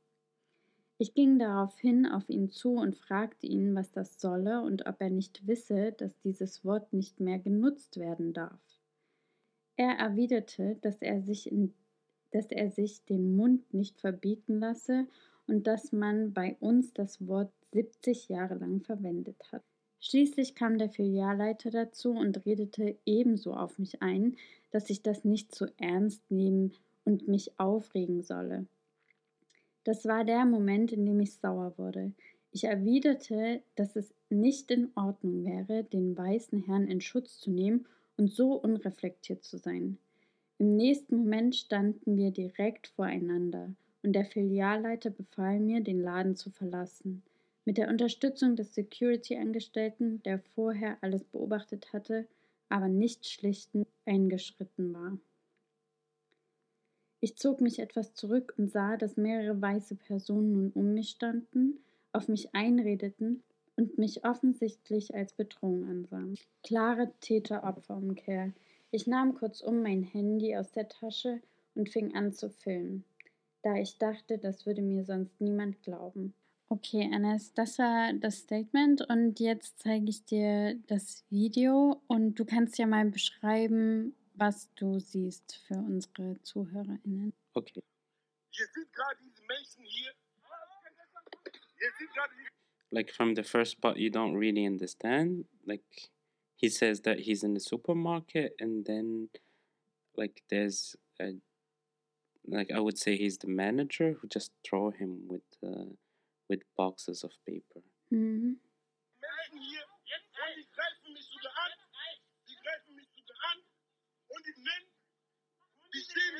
Ich 0.97 1.13
ging 1.13 1.39
daraufhin 1.39 2.05
auf 2.05 2.29
ihn 2.29 2.49
zu 2.49 2.75
und 2.75 2.95
fragte 2.95 3.47
ihn, 3.47 3.75
was 3.75 3.91
das 3.91 4.21
solle 4.21 4.61
und 4.61 4.85
ob 4.85 5.01
er 5.01 5.09
nicht 5.09 5.47
wisse, 5.47 5.91
dass 5.91 6.17
dieses 6.19 6.63
Wort 6.63 6.93
nicht 6.93 7.19
mehr 7.19 7.39
genutzt 7.39 7.97
werden 7.97 8.33
darf. 8.33 8.61
Er 9.75 9.97
erwiderte, 9.97 10.77
dass 10.81 11.01
er 11.01 11.21
sich, 11.21 11.51
in, 11.51 11.73
dass 12.31 12.51
er 12.51 12.69
sich 12.69 13.03
den 13.05 13.35
Mund 13.35 13.73
nicht 13.73 13.99
verbieten 13.99 14.59
lasse 14.59 15.07
und 15.47 15.65
dass 15.65 15.91
man 15.91 16.31
bei 16.33 16.55
uns 16.59 16.93
das 16.93 17.27
Wort 17.27 17.51
70 17.71 18.29
Jahre 18.29 18.55
lang 18.55 18.81
verwendet 18.81 19.51
hat. 19.51 19.63
Schließlich 19.99 20.53
kam 20.53 20.77
der 20.77 20.89
Filialleiter 20.89 21.71
dazu 21.71 22.11
und 22.11 22.45
redete 22.45 22.97
ebenso 23.05 23.53
auf 23.53 23.79
mich 23.79 24.01
ein, 24.01 24.35
dass 24.69 24.89
ich 24.89 25.01
das 25.01 25.23
nicht 25.23 25.55
zu 25.55 25.65
ernst 25.77 26.29
nehmen 26.29 26.73
und 27.03 27.27
mich 27.27 27.57
aufregen 27.59 28.21
solle. 28.21 28.67
Das 29.83 30.05
war 30.05 30.23
der 30.23 30.45
Moment, 30.45 30.91
in 30.91 31.05
dem 31.05 31.19
ich 31.19 31.33
sauer 31.33 31.73
wurde. 31.77 32.13
Ich 32.51 32.63
erwiderte, 32.65 33.61
dass 33.75 33.95
es 33.95 34.13
nicht 34.29 34.71
in 34.71 34.91
Ordnung 34.95 35.43
wäre, 35.43 35.83
den 35.83 36.17
weißen 36.17 36.61
Herrn 36.65 36.87
in 36.87 37.01
Schutz 37.01 37.39
zu 37.39 37.51
nehmen 37.51 37.85
und 38.15 38.31
so 38.31 38.53
unreflektiert 38.53 39.43
zu 39.43 39.57
sein. 39.57 39.97
Im 40.59 40.75
nächsten 40.75 41.17
Moment 41.17 41.55
standen 41.55 42.15
wir 42.15 42.31
direkt 42.31 42.87
voreinander 42.87 43.73
und 44.03 44.13
der 44.13 44.25
Filialleiter 44.25 45.09
befahl 45.09 45.59
mir, 45.59 45.81
den 45.81 45.99
Laden 45.99 46.35
zu 46.35 46.51
verlassen. 46.51 47.23
Mit 47.65 47.77
der 47.77 47.89
Unterstützung 47.89 48.55
des 48.55 48.75
Security-Angestellten, 48.75 50.21
der 50.23 50.39
vorher 50.39 50.97
alles 51.01 51.23
beobachtet 51.23 51.91
hatte, 51.91 52.27
aber 52.69 52.87
nicht 52.87 53.25
schlichtend 53.25 53.87
eingeschritten 54.05 54.93
war. 54.93 55.17
Ich 57.23 57.37
zog 57.37 57.61
mich 57.61 57.79
etwas 57.79 58.13
zurück 58.13 58.53
und 58.57 58.69
sah, 58.69 58.97
dass 58.97 59.15
mehrere 59.15 59.61
weiße 59.61 59.95
Personen 59.95 60.51
nun 60.51 60.71
um 60.71 60.93
mich 60.93 61.11
standen, 61.11 61.79
auf 62.11 62.27
mich 62.27 62.53
einredeten 62.53 63.43
und 63.77 63.97
mich 63.97 64.25
offensichtlich 64.25 65.15
als 65.15 65.31
Bedrohung 65.31 65.87
ansahen. 65.87 66.37
Klare 66.63 67.13
Täter-Opfer-Umkehr. 67.21 68.51
Ich 68.91 69.07
nahm 69.07 69.35
kurzum 69.35 69.81
mein 69.81 70.03
Handy 70.03 70.57
aus 70.57 70.73
der 70.73 70.89
Tasche 70.89 71.39
und 71.75 71.87
fing 71.87 72.13
an 72.13 72.33
zu 72.33 72.49
filmen, 72.49 73.05
da 73.61 73.75
ich 73.77 73.97
dachte, 73.97 74.37
das 74.37 74.65
würde 74.65 74.81
mir 74.81 75.05
sonst 75.05 75.39
niemand 75.39 75.81
glauben. 75.81 76.33
Okay, 76.67 77.09
Anas, 77.09 77.53
das 77.53 77.79
war 77.79 78.11
das 78.11 78.39
Statement 78.39 79.01
und 79.09 79.39
jetzt 79.39 79.79
zeige 79.79 80.09
ich 80.09 80.25
dir 80.25 80.75
das 80.87 81.23
Video 81.29 82.01
und 82.07 82.37
du 82.37 82.43
kannst 82.43 82.77
ja 82.77 82.85
mal 82.85 83.05
beschreiben, 83.05 84.13
was 84.35 84.69
du 84.75 84.99
siehst 84.99 85.55
für 85.67 85.75
unsere 85.75 86.41
ZuhörerInnen. 86.41 87.33
Okay. 87.53 87.83
Ihr 88.51 88.67
seht 88.67 88.93
gerade 88.93 89.19
diese 89.23 89.41
Menschen 89.43 89.83
hier. 89.83 90.11
Ihr 91.81 91.91
seht 91.99 92.13
gerade 92.13 92.33
diese 92.37 92.53
Like 92.91 93.11
from 93.11 93.35
the 93.35 93.43
first 93.43 93.81
part, 93.81 93.97
you 93.97 94.11
don't 94.11 94.35
really 94.37 94.67
understand. 94.67 95.47
Like 95.65 96.11
he 96.55 96.69
says 96.69 97.01
that 97.01 97.19
he's 97.19 97.43
in 97.43 97.55
the 97.55 97.59
supermarket, 97.59 98.53
and 98.59 98.85
then 98.85 99.29
like 100.15 100.43
there's 100.49 100.95
a 101.19 101.33
like 102.45 102.71
I 102.71 102.79
would 102.79 102.99
say 102.99 103.17
he's 103.17 103.39
the 103.39 103.47
manager 103.47 104.13
who 104.13 104.27
just 104.27 104.51
throw 104.63 104.91
him 104.91 105.27
with 105.27 105.41
uh, 105.63 105.95
with 106.47 106.61
boxes 106.77 107.23
of 107.23 107.31
paper. 107.47 107.81
Mhm. 108.11 108.59
Menschen 109.19 109.61
hier 109.61 109.83
und 109.89 110.05
die 110.55 110.67
greifen 110.71 111.13
mich 111.13 111.25
sogar 111.25 111.53
an. 111.65 111.71
Die 112.47 112.55
greifen 112.61 112.95
mich 112.95 113.09
sogar 113.15 113.37
an 113.51 113.57
und 114.27 114.45
die 114.45 114.61
nennen, 114.61 114.89
die 115.93 115.99
stehen 115.99 116.35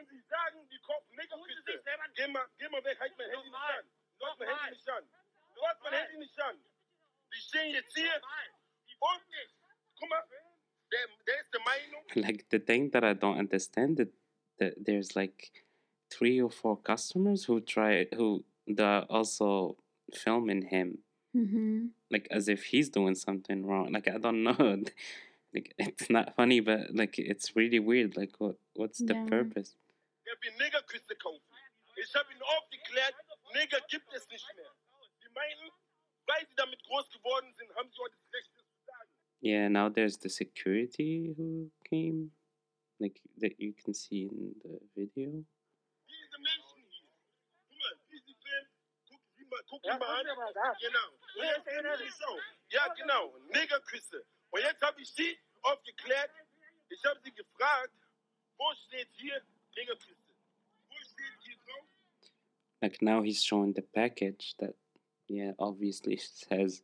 hier 0.00 0.08
und 0.08 0.10
die 0.10 0.28
sagen, 0.28 0.68
die 0.70 0.78
kaufen 0.80 1.14
Neckerkiste. 1.16 1.82
Geh 2.16 2.28
mal, 2.32 2.46
geh 2.58 2.68
mal 2.68 2.84
weg, 2.84 2.98
halt 3.00 3.12
mein 3.18 3.30
Handy 3.30 3.48
nicht 3.50 3.56
an. 3.56 3.84
Du 4.18 4.26
mein 4.38 4.48
Handy 4.48 4.70
nicht 4.76 4.88
an. 4.88 5.04
Du 5.54 5.60
hast 5.62 5.82
mein 5.82 5.92
Handy 5.92 6.18
nicht 6.18 6.40
an. 6.42 6.56
Die 7.32 7.38
stehen 7.40 7.74
jetzt 7.74 7.96
hier 7.96 8.10
und, 9.00 9.22
guck 9.98 10.08
mal, 10.08 10.22
der, 10.92 11.06
der 11.26 11.40
ist 11.40 11.52
der 11.54 11.60
Meinung, 11.60 12.02
Like 12.14 12.46
the 12.50 12.58
thing 12.58 12.90
that 12.92 13.04
I 13.04 13.14
don't 13.14 13.38
understand 13.38 13.96
that, 13.98 14.08
that 14.58 14.74
there's 14.84 15.14
like 15.14 15.64
three 16.10 16.40
or 16.42 16.50
four 16.50 16.76
customers 16.82 17.44
who 17.48 17.60
try 17.60 18.08
who 18.16 18.44
that 18.66 18.84
are 18.84 19.06
also 19.08 19.76
filming 20.12 20.62
him, 20.62 21.02
Mhm. 21.34 21.92
like 22.10 22.26
as 22.32 22.48
if 22.48 22.64
he's 22.64 22.90
doing 22.90 23.14
something 23.14 23.64
wrong. 23.64 23.92
Like 23.92 24.08
I 24.08 24.18
don't 24.18 24.42
know. 24.42 24.82
like 25.54 25.72
it's 25.78 26.10
not 26.10 26.34
funny, 26.34 26.58
but 26.60 26.92
like 26.92 27.16
it's 27.18 27.54
really 27.54 27.78
weird. 27.78 28.16
Like 28.16 28.34
what 28.38 28.56
what's 28.74 28.98
the 28.98 29.14
Yeah. 29.14 29.26
purpose? 29.26 29.76
Er 30.30 30.40
will 30.42 30.56
Negerküsse 30.58 31.16
kaufen. 31.16 31.42
Ich 31.96 32.14
habe 32.14 32.32
ihn 32.32 32.40
aufgeklärt, 32.42 33.14
Neger 33.52 33.80
gibt 33.88 34.12
es 34.12 34.28
nicht 34.28 34.46
mehr. 34.54 34.72
Die 35.22 35.28
meinen, 35.30 35.70
weil 36.26 36.46
sie 36.46 36.54
damit 36.54 36.80
groß 36.84 37.10
geworden 37.10 37.52
sind, 37.58 37.74
haben 37.74 37.90
sie 37.90 37.98
heute 37.98 38.16
das 38.16 38.32
Recht, 38.32 38.50
das 38.54 38.64
zu 38.64 38.84
sagen. 38.86 39.10
Yeah, 39.42 39.68
now 39.68 39.88
there's 39.88 40.16
the 40.20 40.28
security 40.28 41.34
who 41.36 41.72
came, 41.84 42.30
like 43.00 43.20
that 43.40 43.58
you 43.58 43.72
can 43.72 43.92
see 43.92 44.26
in 44.26 44.54
the 44.62 44.78
video. 44.94 45.44
Diese 46.06 46.38
Menschen 46.38 46.88
hier. 46.88 47.08
Guck 47.68 47.78
mal, 47.78 47.98
diesen 48.08 48.36
Film, 48.36 48.66
guck, 49.08 49.20
sie 49.36 49.44
mal, 49.46 49.62
guck 49.68 49.84
ihn 49.84 49.98
mal 49.98 50.20
an. 50.20 50.74
Genau. 50.78 51.08
Und 51.34 51.44
jetzt 51.44 51.66
es 52.06 52.22
auf. 52.22 52.40
Ja, 52.68 52.86
genau. 52.94 53.36
Negerküsse. 53.48 54.24
Und 54.50 54.60
jetzt 54.60 54.80
habe 54.80 55.00
ich 55.00 55.10
sie 55.10 55.36
aufgeklärt. 55.62 56.30
Ich 56.88 57.04
habe 57.04 57.20
sie 57.20 57.32
gefragt, 57.32 57.94
wo 58.56 58.72
steht 58.86 59.08
hier 59.14 59.42
Negerküsse? 59.76 60.34
Wo 60.88 60.96
steht 61.04 61.40
hier 61.44 61.56
drauf? 61.64 61.86
Like 62.82 63.00
now 63.02 63.22
he's 63.22 63.42
showing 63.42 63.72
the 63.74 63.82
package 63.82 64.54
that, 64.58 64.74
yeah, 65.28 65.52
obviously 65.58 66.16
says 66.16 66.82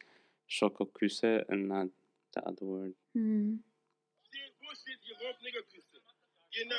Shokokuse 0.49 1.45
and 1.49 1.69
not 1.69 1.89
the 2.35 2.43
other 2.47 2.65
word. 2.65 2.95
Mhm. 3.15 3.61
Genau. 6.53 6.77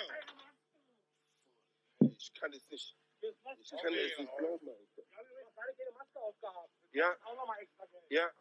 Ich 1.99 2.33
kann 2.33 2.51
es 2.51 2.67
nicht. 2.69 2.95
Ich 3.21 3.71
kann 3.71 3.93
es 3.93 4.17
nicht 4.17 4.37
glauben. 4.37 4.67
Ja, 6.93 7.15
ja. 8.09 8.31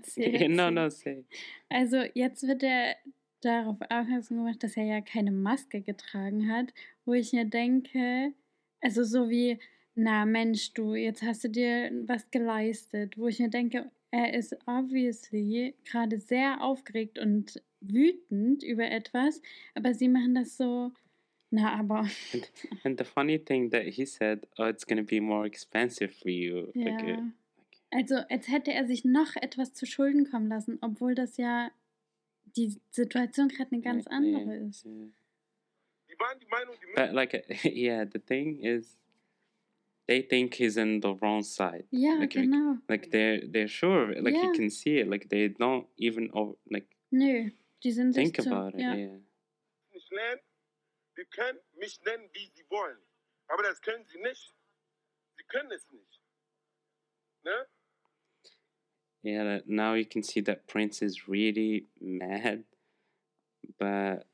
Das 0.00 0.16
ja, 0.16 0.48
no, 0.48 0.70
no, 0.70 0.88
say. 0.90 1.24
Also 1.70 2.02
jetzt 2.14 2.46
wird 2.46 2.62
er 2.62 2.96
darauf 3.40 3.76
aufmerksam 3.88 4.38
gemacht, 4.38 4.62
dass 4.62 4.76
er 4.76 4.84
ja 4.84 5.00
keine 5.00 5.30
Maske 5.30 5.80
getragen 5.80 6.50
hat, 6.52 6.74
wo 7.06 7.14
ich 7.14 7.32
mir 7.32 7.46
denke, 7.46 8.34
also 8.80 9.04
so 9.04 9.30
wie, 9.30 9.58
na 9.94 10.26
Mensch, 10.26 10.74
du, 10.74 10.94
jetzt 10.94 11.22
hast 11.22 11.44
du 11.44 11.48
dir 11.48 11.90
was 12.06 12.30
geleistet, 12.30 13.16
wo 13.16 13.28
ich 13.28 13.38
mir 13.38 13.48
denke, 13.48 13.90
er 14.10 14.34
ist 14.34 14.56
obviously 14.66 15.74
gerade 15.84 16.18
sehr 16.18 16.62
aufgeregt 16.62 17.18
und 17.18 17.62
wütend 17.80 18.62
über 18.62 18.90
etwas, 18.90 19.40
aber 19.74 19.94
sie 19.94 20.08
machen 20.08 20.34
das 20.34 20.56
so, 20.56 20.92
na 21.50 21.78
aber, 21.78 22.06
And, 22.32 22.52
and 22.84 22.98
the 22.98 23.04
funny 23.04 23.38
thing 23.38 23.70
that 23.70 23.84
he 23.84 24.04
said, 24.04 24.46
oh, 24.58 24.64
it's 24.64 24.86
gonna 24.86 25.02
be 25.02 25.20
more 25.20 25.46
expensive 25.46 26.12
for 26.12 26.30
you. 26.30 26.72
Like, 26.74 27.02
uh, 27.02 27.08
ja. 27.08 27.32
Also 27.90 28.16
als 28.28 28.48
hätte 28.48 28.72
er 28.72 28.86
sich 28.86 29.04
noch 29.04 29.36
etwas 29.36 29.72
zu 29.72 29.86
Schulden 29.86 30.28
kommen 30.28 30.48
lassen, 30.48 30.78
obwohl 30.80 31.14
das 31.14 31.36
ja 31.36 31.70
die 32.56 32.76
Situation 32.90 33.48
gerade 33.48 33.72
eine 33.72 33.80
ganz 33.80 34.06
yeah, 34.06 34.16
andere 34.16 34.56
yeah, 34.56 34.68
ist. 34.68 34.84
yeah. 34.84 35.08
But 36.94 37.12
like, 37.14 37.32
yeah, 37.64 38.04
the 38.04 38.18
thing 38.18 38.60
is, 38.62 38.96
they 40.08 40.22
think 40.22 40.54
he's 40.54 40.76
in 40.76 41.00
the 41.00 41.14
wrong 41.20 41.42
side. 41.42 41.84
Yeah, 41.90 42.18
Like, 42.20 42.34
like, 42.34 42.44
genau. 42.44 42.78
like 42.88 43.10
they're 43.10 43.40
they're 43.50 43.68
sure, 43.68 44.14
like 44.22 44.34
Yeah. 44.34 44.44
you 44.44 44.52
can 44.52 44.70
see 44.70 44.98
it. 44.98 45.08
Like 45.08 45.28
they 45.28 45.48
don't 45.48 45.86
even 45.98 46.30
over, 46.32 46.54
like 46.70 46.86
Nö, 47.12 47.50
die 47.82 47.90
sind 47.92 48.14
sich 48.14 48.32
think 48.32 48.40
zu, 48.42 48.48
about 48.50 48.74
it. 48.74 48.80
ja. 48.80 48.94
Yeah. 48.94 49.18
nicht 49.92 50.12
lernen. 50.12 50.40
Sie 51.16 51.24
können 51.30 51.58
mich 51.78 51.98
nennen, 52.04 52.28
wie 52.34 52.46
sie 52.54 52.64
wollen. 52.70 52.98
Aber 53.48 53.62
das 53.62 53.80
können 53.80 54.04
sie 54.06 54.18
nicht. 54.20 54.52
Sie 55.38 55.44
können 55.48 55.70
es 55.72 55.86
nicht. 55.90 56.20
Ne? 57.44 57.66
Yeah, 59.22 59.60
now 59.66 59.94
you 59.94 60.04
can 60.04 60.22
see 60.22 60.40
that 60.42 60.66
Prince 60.68 61.02
is 61.02 61.26
really 61.26 61.86
mad, 62.00 62.64
but 63.78 64.26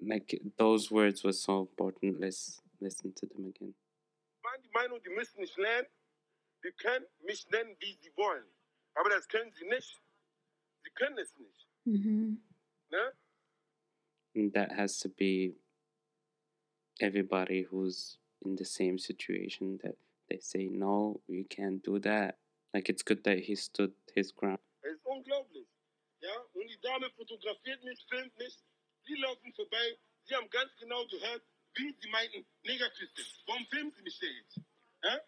like 0.00 0.40
those 0.56 0.90
words 0.90 1.24
were 1.24 1.32
so 1.32 1.60
important. 1.60 2.20
Let's 2.20 2.60
listen 2.80 3.12
to 3.14 3.26
them 3.26 3.46
again. 3.46 3.74
Die 3.74 4.44
waren 4.44 4.62
die 4.62 4.70
Meinung, 4.70 5.00
die 5.02 5.10
müssen 5.10 5.40
nicht 5.40 5.56
lernen. 5.56 5.88
Sie 6.62 6.72
können 6.72 7.06
mich 7.24 7.48
nennen, 7.50 7.76
wie 7.80 7.94
sie 8.00 8.10
wollen. 8.16 8.44
Aber 8.94 9.10
das 9.10 9.28
können 9.28 9.52
sie 9.52 9.66
nicht. 9.66 10.00
Sie 10.84 10.90
können 10.90 11.18
es 11.18 11.34
nicht. 11.38 11.66
Mhm. 11.84 12.42
Ne? 12.90 13.12
And 14.34 14.52
that 14.54 14.72
has 14.72 14.98
to 15.00 15.08
be 15.08 15.54
everybody 17.00 17.62
who's 17.62 18.18
in 18.44 18.56
the 18.56 18.64
same 18.64 18.98
situation 18.98 19.78
that 19.82 19.96
they 20.28 20.38
say 20.40 20.68
no, 20.68 21.20
you 21.26 21.44
can't 21.44 21.82
do 21.82 21.98
that. 22.00 22.38
Like 22.74 22.88
it's 22.88 23.02
good 23.02 23.24
that 23.24 23.38
he 23.38 23.56
stood 23.56 23.92
his 24.14 24.32
ground. 24.32 24.60
Es 24.82 24.92
ist 24.92 25.04
unglaublich. 25.04 25.66
Ja? 26.20 26.30
Und 26.54 26.68
die 26.68 26.80
Dame 26.80 27.10
fotografiert 27.10 27.82
mich, 27.84 28.04
filmt 28.08 28.36
mich. 28.38 28.58
Sie 29.08 29.14
laufen 29.14 29.52
vorbei. 29.54 29.96
Sie 30.24 30.34
haben 30.34 30.50
ganz 30.50 30.70
genau 30.78 31.06
gehört, 31.06 31.42
wie 31.74 31.94
sie 31.98 32.08
meinten, 32.10 32.44
Negerküste. 32.62 33.22
Warum 33.46 33.66
filmen 33.66 33.92
sie 33.96 34.02
mich 34.02 34.18
denn 34.18 34.34
jetzt? 34.34 34.60
Ja? 35.02 35.20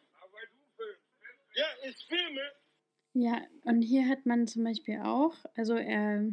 Ja, 1.54 1.66
ich 1.88 1.96
filme. 2.06 2.52
Ja, 3.14 3.42
und 3.64 3.82
hier 3.82 4.08
hat 4.08 4.26
man 4.26 4.46
zum 4.46 4.64
Beispiel 4.64 5.00
auch, 5.00 5.34
also 5.56 5.74
er 5.74 6.32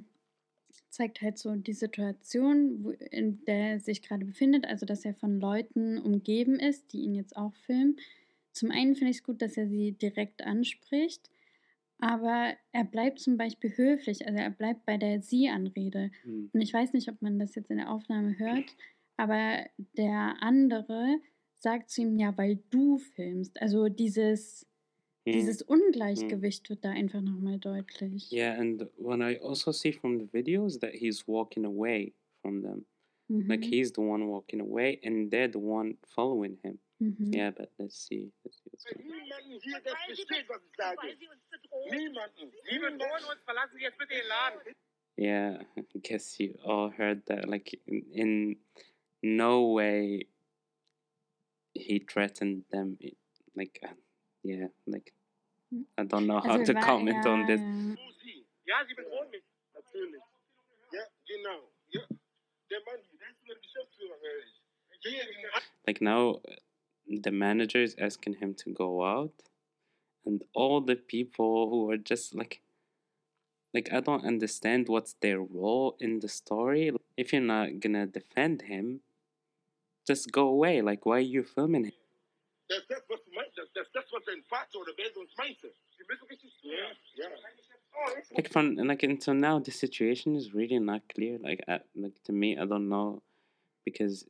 zeigt 0.89 1.21
halt 1.21 1.37
so 1.37 1.55
die 1.55 1.73
Situation, 1.73 2.93
in 3.11 3.43
der 3.45 3.71
er 3.71 3.79
sich 3.79 4.01
gerade 4.01 4.25
befindet, 4.25 4.65
also 4.65 4.85
dass 4.85 5.05
er 5.05 5.15
von 5.15 5.39
Leuten 5.39 5.97
umgeben 5.97 6.59
ist, 6.59 6.93
die 6.93 7.01
ihn 7.01 7.15
jetzt 7.15 7.35
auch 7.35 7.55
filmen. 7.65 7.99
Zum 8.51 8.71
einen 8.71 8.95
finde 8.95 9.11
ich 9.11 9.17
es 9.17 9.23
gut, 9.23 9.41
dass 9.41 9.57
er 9.57 9.67
sie 9.67 9.93
direkt 9.93 10.43
anspricht, 10.43 11.29
aber 11.99 12.53
er 12.71 12.83
bleibt 12.83 13.19
zum 13.19 13.37
Beispiel 13.37 13.75
höflich, 13.75 14.25
also 14.25 14.37
er 14.39 14.51
bleibt 14.51 14.85
bei 14.85 14.97
der 14.97 15.21
Sie-Anrede. 15.21 16.11
Mm. 16.25 16.45
Und 16.53 16.61
ich 16.61 16.73
weiß 16.73 16.93
nicht, 16.93 17.09
ob 17.09 17.21
man 17.21 17.39
das 17.39 17.55
jetzt 17.55 17.71
in 17.71 17.77
der 17.77 17.91
Aufnahme 17.91 18.37
hört, 18.37 18.75
aber 19.17 19.65
der 19.97 20.35
andere 20.41 21.19
sagt 21.55 21.89
zu 21.89 22.01
ihm, 22.01 22.17
ja, 22.17 22.37
weil 22.37 22.59
du 22.69 22.97
filmst. 22.97 23.61
Also 23.61 23.89
dieses, 23.89 24.67
Mm. 25.25 25.31
dieses 25.31 25.61
Ungleichgewicht 25.61 26.69
wird 26.69 26.85
da 26.85 26.91
einfach 26.91 27.21
nochmal 27.21 27.59
deutlich. 27.59 28.31
Yeah, 28.31 28.57
and 28.57 28.87
when 28.97 29.21
I 29.21 29.37
also 29.41 29.71
see 29.71 29.91
from 29.91 30.19
the 30.19 30.27
videos 30.31 30.79
that 30.79 30.93
he's 30.93 31.27
walking 31.27 31.65
away 31.65 32.13
from 32.41 32.61
them. 32.61 32.85
Mhm. 33.27 33.47
Like 33.49 33.65
he's 33.65 33.91
the 33.93 34.01
one 34.01 34.25
walking 34.25 34.61
away 34.61 34.99
and 35.03 35.29
they're 35.31 35.51
the 35.51 35.59
one 35.59 35.97
following 36.05 36.57
him. 36.63 36.79
Mhm. 36.99 37.31
Yeah, 37.33 37.51
but 37.51 37.69
let's 37.77 37.95
see. 38.07 38.31
Let's 38.43 38.57
see 38.57 38.69
what's 38.71 38.83
going 38.85 39.05
on. 39.05 39.17
niemanden 39.17 39.59
hier 39.61 39.79
das 39.81 39.93
versteht, 40.05 40.49
was 40.49 40.61
ich 40.63 40.75
sage. 40.75 40.97
Weil 40.97 41.17
sie 41.17 41.27
uns 41.27 41.43
bedrohen. 41.49 41.97
Niemanden. 41.97 42.51
Sie 42.69 42.79
bedrohen 42.79 43.23
uns, 43.31 43.41
verlassen 43.45 43.77
Sie 43.77 43.83
jetzt 43.83 43.97
bitte 43.99 44.13
den 44.15 44.27
Laden. 44.27 44.75
Yeah, 45.19 45.65
I 45.95 45.99
guess 46.01 46.37
you 46.39 46.55
all 46.63 46.89
heard 46.91 47.25
that. 47.27 47.45
Like, 47.47 47.73
in, 47.85 48.11
in 48.11 48.59
no 49.21 49.73
way 49.73 50.27
he 51.73 51.99
threatened 51.99 52.65
them. 52.71 52.97
It- 52.99 53.17
Like, 53.55 53.79
uh, 53.81 53.95
yeah, 54.43 54.67
like, 54.85 55.13
I 55.97 56.03
don't 56.03 56.27
know 56.27 56.39
how 56.39 56.59
Also 56.59 56.73
to 56.73 56.77
war- 56.77 56.85
comment 56.85 57.25
ja, 57.25 57.31
on 57.33 57.47
this. 57.47 57.59
Ja. 57.59 58.85
Sie? 58.85 58.93
Bedrohen 58.93 59.29
mich. 59.31 59.43
Natürlich. 59.73 60.21
Ja, 60.91 61.01
genau. 61.25 61.71
Ja. 61.89 62.01
Der 62.69 62.79
Mann, 62.85 63.01
der 63.19 63.29
ist 63.31 63.47
mein 63.47 63.57
Geschäftsführer, 63.59 64.15
höre 64.21 64.43
ich. 64.45 64.61
Hier 65.01 65.23
in 65.23 65.45
Like, 65.87 66.01
now 66.01 66.39
the 67.09 67.31
manager 67.31 67.81
is 67.81 67.95
asking 67.99 68.35
him 68.35 68.53
to 68.55 68.71
go 68.71 69.03
out, 69.03 69.33
and 70.25 70.43
all 70.53 70.81
the 70.81 70.95
people 70.95 71.69
who 71.69 71.89
are 71.89 71.97
just 71.97 72.35
like, 72.35 72.61
like, 73.73 73.89
I 73.91 73.99
don't 73.99 74.25
understand 74.25 74.87
what's 74.87 75.13
their 75.21 75.39
role 75.39 75.95
in 75.99 76.19
the 76.19 76.27
story. 76.27 76.91
If 77.15 77.33
you're 77.33 77.41
not 77.41 77.79
gonna 77.79 78.05
defend 78.05 78.63
him, 78.63 79.01
just 80.05 80.31
go 80.31 80.47
away. 80.47 80.81
Like, 80.81 81.05
why 81.05 81.17
are 81.17 81.19
you 81.19 81.43
filming 81.43 81.85
him? 81.85 81.93
Das 82.69 82.79
ist 82.79 82.89
das, 82.89 83.03
was 83.07 83.21
du 83.23 83.31
meinst. 83.31 83.57
Das 83.57 83.67
das 83.73 83.87
ist 83.87 83.95
das, 83.95 84.11
was 84.11 84.23
dein 84.25 84.43
Vater 84.43 84.79
oder 84.79 84.91
wer 84.97 85.11
sonst 85.13 85.37
meinte. 85.37 85.71
Sie 85.97 86.03
müssen 86.03 86.27
richtig 86.27 86.51
Ja, 86.63 86.91
ja. 87.15 87.29
Oh, 87.97 88.11
ich 88.19 88.37
like 88.37 88.51
from 88.51 88.75
like 88.75 89.03
until 89.03 89.33
now 89.33 89.59
the 89.59 89.71
situation 89.71 90.35
is 90.35 90.53
really 90.53 90.79
not 90.79 91.01
clear 91.09 91.39
like 91.39 91.63
uh, 91.67 91.79
like 91.95 92.21
to 92.23 92.31
me 92.31 92.57
i 92.57 92.65
don't 92.65 92.87
know 92.89 93.23
because 93.85 94.27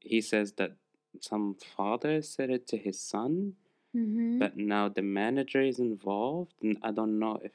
he 0.00 0.20
says 0.20 0.52
that 0.54 0.72
some 1.20 1.56
father 1.76 2.22
said 2.22 2.50
it 2.50 2.66
to 2.66 2.76
his 2.76 3.00
son 3.00 3.56
Mhm. 3.94 4.40
but 4.40 4.56
now 4.56 4.88
the 4.88 5.02
manager 5.02 5.62
is 5.62 5.78
involved 5.78 6.52
and 6.62 6.76
i 6.82 6.90
don't 6.90 7.16
know 7.18 7.40
if 7.44 7.52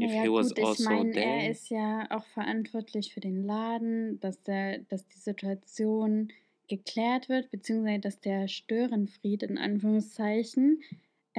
if 0.00 0.12
Naja, 0.12 0.22
he 0.22 0.28
was 0.28 0.50
gut, 0.50 0.58
ich 0.58 0.64
also 0.64 0.84
meine, 0.84 1.12
there 1.12 1.24
er 1.24 1.50
ist 1.50 1.70
ja 1.70 2.06
auch 2.10 2.24
verantwortlich 2.26 3.12
für 3.12 3.18
den 3.20 3.44
Laden, 3.44 4.20
dass, 4.20 4.40
der, 4.44 4.78
dass 4.78 5.08
die 5.08 5.18
Situation 5.18 6.28
geklärt 6.68 7.28
wird, 7.28 7.50
beziehungsweise 7.50 8.00
dass 8.00 8.20
der 8.20 8.46
Störenfried 8.46 9.42
in 9.42 9.58
Anführungszeichen 9.58 10.82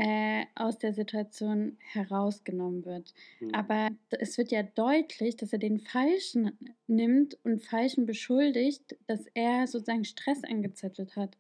äh, 0.01 0.45
aus 0.55 0.77
der 0.77 0.93
Situation 0.93 1.77
herausgenommen 1.79 2.85
wird. 2.85 3.13
Hm. 3.39 3.53
Aber 3.53 3.89
es 4.11 4.37
wird 4.37 4.49
ja 4.49 4.63
deutlich, 4.63 5.35
dass 5.35 5.51
er 5.51 5.59
den 5.59 5.77
Falschen 5.77 6.57
nimmt 6.87 7.37
und 7.43 7.61
Falschen 7.61 8.05
beschuldigt, 8.05 8.95
dass 9.07 9.25
er 9.33 9.67
sozusagen 9.67 10.05
Stress 10.05 10.41
angezettelt 10.45 11.17
hat. 11.17 11.37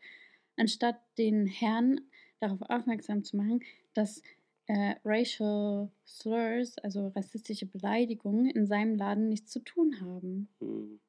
Anstatt 0.57 0.99
den 1.17 1.45
Herrn 1.45 2.01
darauf 2.41 2.61
aufmerksam 2.63 3.23
zu 3.23 3.37
machen, 3.37 3.63
dass 3.93 4.21
äh, 4.67 4.95
Racial 5.05 5.89
Slurs, 6.05 6.77
also 6.79 7.07
rassistische 7.15 7.65
Beleidigungen, 7.65 8.49
in 8.49 8.67
seinem 8.67 8.95
Laden 8.95 9.29
nichts 9.29 9.51
zu 9.51 9.59
tun 9.59 10.01
haben. 10.01 10.49
Mm. 10.59 10.99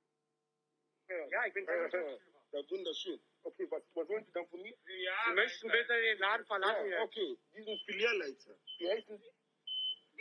Ja, 1.09 1.47
ich 1.49 1.53
bin 1.53 1.65
Ja, 2.53 2.71
wunderschön. 2.71 3.19
Okay, 3.51 3.67
was, 3.71 3.83
was 3.95 4.09
wollen 4.09 4.25
Sie 4.25 4.33
dann 4.33 4.47
von 4.49 4.61
mir? 4.63 4.75
Sie 4.87 5.35
möchten 5.35 5.69
bitte 5.69 6.01
den 6.01 6.19
Laden 6.19 6.47
verlassen 6.47 6.87
Ja, 6.91 6.91
jetzt. 6.91 7.03
okay, 7.03 7.37
diesen 7.57 7.79
Filialleiter. 7.87 8.57
Wie 8.79 8.91
heißen 8.91 9.19
Sie? 9.19 9.31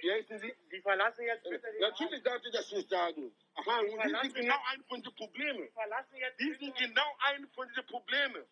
Wie 0.01 0.11
heißen 0.11 0.39
Sie? 0.39 0.53
Sie 0.71 0.81
verlassen 0.81 1.23
jetzt 1.25 1.43
bitte 1.43 1.59
den 1.71 1.81
Laden. 1.81 1.91
Natürlich 1.91 2.23
darf 2.23 2.41
ich 2.45 2.51
das 2.51 2.71
nicht 2.71 2.89
sagen. 2.89 3.35
Aha, 3.55 3.79
und 3.81 3.89
Sie 3.89 4.15
sind 4.21 4.35
genau 4.35 4.55
ein 4.71 4.83
von 4.85 5.01
den 5.03 5.13
Problemen. 5.15 5.63
Sie 5.67 5.73
verlassen 5.73 6.15
jetzt 6.15 6.39
Die 6.39 6.45
bitte. 6.45 6.59
sind 6.65 6.75
genau 6.77 7.15
ein 7.19 7.47
von 7.49 7.67
den 7.73 7.85
Problemen, 7.85 8.45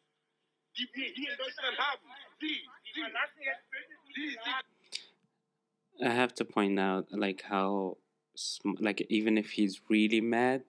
die 0.77 0.89
wir 0.93 1.07
hier 1.09 1.31
in 1.31 1.37
Deutschland 1.37 1.77
haben. 1.77 2.07
Sie, 2.39 2.47
Sie 2.47 2.69
Sie, 2.93 3.01
verlassen 3.01 3.41
jetzt 3.41 3.69
bitte 3.71 3.93
Sie, 4.13 4.29
Sie. 4.29 6.03
I 6.05 6.09
have 6.09 6.33
to 6.35 6.45
point 6.45 6.77
out 6.79 7.11
like 7.11 7.41
how 7.49 7.97
sm- 8.35 8.75
like 8.79 9.01
even 9.09 9.37
if 9.37 9.49
he's 9.49 9.81
really 9.89 10.21
mad, 10.21 10.61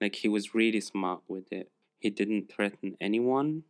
like 0.00 0.16
he 0.16 0.28
was 0.28 0.54
really 0.54 0.80
smart 0.80 1.22
with 1.28 1.52
it. 1.52 1.70
He 1.98 2.08
didn't 2.10 2.50
threaten 2.50 2.96
anyone. 3.00 3.64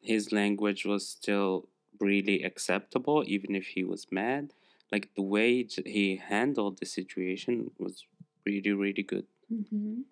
His 0.00 0.32
language 0.32 0.84
was 0.86 1.06
still 1.08 1.68
really 2.00 2.42
acceptable 2.42 3.24
even 3.26 3.54
if 3.54 3.68
he 3.68 3.84
was 3.84 4.10
mad. 4.10 4.52
Like 4.92 5.14
the 5.14 5.22
way 5.22 5.64
he 5.84 6.16
handled 6.16 6.78
the 6.78 6.86
situation 6.86 7.72
was 7.78 8.06
really 8.46 8.72
really 8.72 9.02
good. 9.02 9.26
Mhm. 9.52 10.04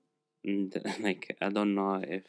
And 0.45 0.83
like 1.01 1.37
I 1.41 1.49
don't 1.49 1.75
know 1.75 1.95
if 2.07 2.25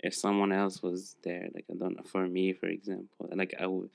if 0.00 0.14
someone 0.14 0.52
else 0.52 0.82
was 0.82 1.16
there, 1.22 1.48
like 1.54 1.64
I 1.70 1.74
don't 1.74 1.96
know 1.96 2.02
for 2.02 2.26
me 2.26 2.52
for 2.52 2.66
example, 2.66 3.28
like 3.34 3.54
I 3.58 3.66
would 3.66 3.90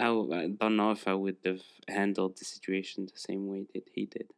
I, 0.00 0.04
w- 0.06 0.34
I 0.34 0.48
don't 0.48 0.74
know 0.76 0.90
if 0.90 1.06
I 1.06 1.14
would 1.14 1.36
have 1.44 1.62
handled 1.86 2.38
the 2.38 2.44
situation 2.44 3.06
the 3.06 3.16
same 3.18 3.46
way 3.46 3.66
that 3.74 3.88
he 3.94 4.06
did. 4.06 4.32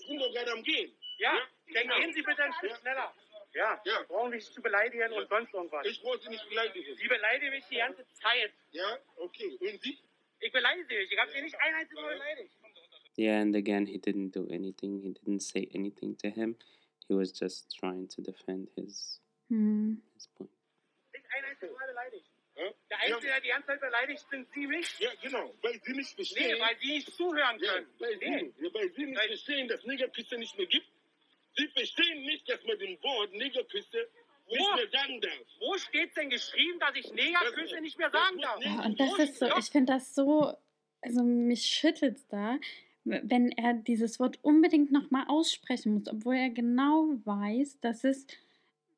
Genau 0.00 0.24
ein 0.24 0.32
von 0.32 0.32
den 0.32 0.32
Problemen, 0.32 0.32
die 0.32 0.32
wir 0.32 0.32
Sie 0.32 0.32
in 0.32 0.32
verlassen 0.32 0.32
Deutschland 0.32 0.32
haben. 0.32 0.32
jetzt 0.32 0.32
bitte 0.32 0.32
diesen 0.32 0.32
Laden. 0.32 0.32
Ich 0.32 0.32
bin 0.32 0.32
doch 0.32 0.32
gerade 0.32 0.52
am 0.52 0.62
Gehen. 0.62 0.92
Ja, 1.18 1.34
Ja, 1.34 1.40
dann 1.74 1.82
genau. 1.82 1.98
gehen 2.00 2.12
Sie 2.12 2.22
bitte 2.22 2.42
ein 2.42 2.52
Stück 2.54 2.70
Ja. 2.70 2.76
schneller. 2.78 3.14
Ja, 3.54 3.82
Ja. 3.84 4.02
brauchen 4.08 4.30
nicht 4.30 4.46
zu 4.52 4.62
beleidigen 4.62 5.12
und 5.12 5.28
sonst 5.28 5.52
irgendwas. 5.54 5.86
Ich 5.86 6.02
wollte 6.02 6.30
nicht 6.30 6.48
beleidigen. 6.48 6.96
Sie 6.96 7.08
beleidigen 7.08 7.50
mich 7.52 7.64
die 7.66 7.76
ganze 7.76 8.06
Zeit. 8.14 8.52
Ja, 8.70 8.98
okay. 9.16 9.58
Und 9.60 9.80
Sie? 9.82 9.98
Ich 10.40 10.52
beleidige 10.52 10.86
Sie 10.88 10.94
nicht. 10.96 11.12
Ich 11.12 11.18
habe 11.18 11.30
Sie 11.30 11.42
nicht 11.42 11.54
ein 11.60 11.74
einziges 11.74 12.00
Mal 12.02 12.14
beleidigt. 12.14 12.52
Yeah, 13.18 13.40
and 13.42 13.54
again, 13.54 13.84
he 13.86 13.98
didn't 13.98 14.30
do 14.32 14.46
anything. 14.50 15.02
He 15.02 15.10
didn't 15.12 15.40
say 15.42 15.68
anything 15.74 16.16
to 16.18 16.28
him. 16.28 16.56
He 17.08 17.14
was 17.14 17.38
just 17.38 17.76
trying 17.78 18.08
to 18.08 18.22
defend 18.22 18.70
his 18.74 19.20
Hm. 19.50 20.02
his 20.14 20.26
point. 20.28 20.50
Nicht 21.12 21.26
ein 21.36 21.44
einziges 21.44 21.76
Mal 21.76 21.86
beleidigt. 21.88 22.26
Ja? 22.64 22.72
Der 22.90 22.98
Einzige, 23.00 23.32
der 23.32 23.40
die 23.40 23.48
ganze 23.48 23.66
Zeit 23.68 23.80
beleidigt, 23.80 24.24
sind 24.30 24.46
Sie 24.54 24.66
mich. 24.66 24.98
Ja, 24.98 25.10
genau. 25.22 25.52
Weil 25.62 25.80
Sie 25.84 25.92
nicht 25.92 26.10
Nee, 26.10 26.24
verstehen. 26.24 26.60
weil 26.60 26.76
Sie 26.80 26.92
nicht 26.92 27.12
zuhören 27.16 27.58
Ja, 27.60 27.72
können. 27.72 27.86
weil 27.98 28.16
Nee. 28.16 28.52
Sie, 28.58 28.64
ja, 28.64 28.74
weil 28.74 28.92
Sie 28.94 29.06
nicht 29.06 29.18
Weil- 29.18 29.28
verstehen, 29.28 29.68
dass 29.68 29.84
Negerküsse 29.84 30.38
nicht 30.38 30.56
mehr 30.56 30.66
gibt. 30.66 30.86
Sie 31.56 31.68
verstehen 31.68 32.22
nicht, 32.22 32.48
dass 32.48 32.64
man 32.64 32.78
den 32.78 33.02
Wort 33.02 33.32
Negerküsse 33.32 34.08
nicht 34.48 34.60
Wo? 34.60 34.74
mehr 34.76 34.88
sagen 34.90 35.20
darf. 35.20 35.32
Wo 35.60 35.76
steht 35.78 36.16
denn 36.16 36.30
geschrieben, 36.30 36.78
dass 36.80 36.94
ich 36.96 37.12
Negerküsse 37.12 37.80
nicht 37.80 37.98
mehr 37.98 38.10
sagen 38.10 38.38
darf? 38.40 38.56
muss 38.56 38.64
Ja, 38.64 38.84
und 38.84 38.98
das 39.00 39.18
ist 39.18 39.38
so, 39.38 39.46
ich 39.58 39.66
finde 39.70 39.92
das 39.92 40.14
so, 40.14 40.52
also 41.02 41.22
mich 41.22 41.62
schüttelt 41.66 42.18
da, 42.30 42.58
wenn 43.04 43.50
er 43.52 43.74
dieses 43.74 44.20
Wort 44.20 44.38
unbedingt 44.42 44.92
nochmal 44.92 45.24
aussprechen 45.28 45.94
muss, 45.94 46.08
obwohl 46.08 46.36
er 46.36 46.50
genau 46.50 47.08
weiß, 47.24 47.80
dass 47.80 48.04
es 48.04 48.26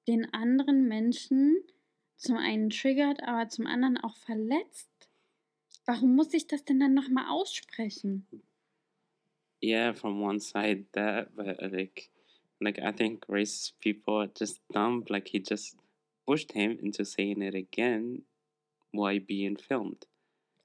den 0.06 0.32
anderen 0.34 0.86
Menschen 0.86 1.56
zum 2.16 2.36
einen 2.36 2.70
triggert, 2.70 3.22
aber 3.22 3.48
zum 3.48 3.66
anderen 3.66 3.98
auch 3.98 4.16
verletzt. 4.16 4.90
Warum 5.86 6.14
muss 6.16 6.34
ich 6.34 6.46
das 6.46 6.64
denn 6.64 6.80
dann 6.80 6.94
nochmal 6.94 7.28
aussprechen? 7.30 8.26
Yeah, 9.60 9.92
from 9.92 10.20
one 10.20 10.38
side 10.40 10.86
that, 10.92 11.34
but 11.34 11.60
uh, 11.62 11.68
like, 11.72 12.10
like 12.60 12.78
I 12.78 12.92
think 12.92 13.26
racist 13.26 13.72
people 13.80 14.14
are 14.16 14.26
just 14.28 14.60
dumb. 14.72 15.04
Like 15.08 15.28
he 15.28 15.38
just 15.40 15.76
pushed 16.26 16.52
him 16.52 16.78
into 16.82 17.04
saying 17.04 17.42
it 17.42 17.54
again 17.54 18.24
while 18.92 19.20
being 19.20 19.56
filmed. 19.56 20.06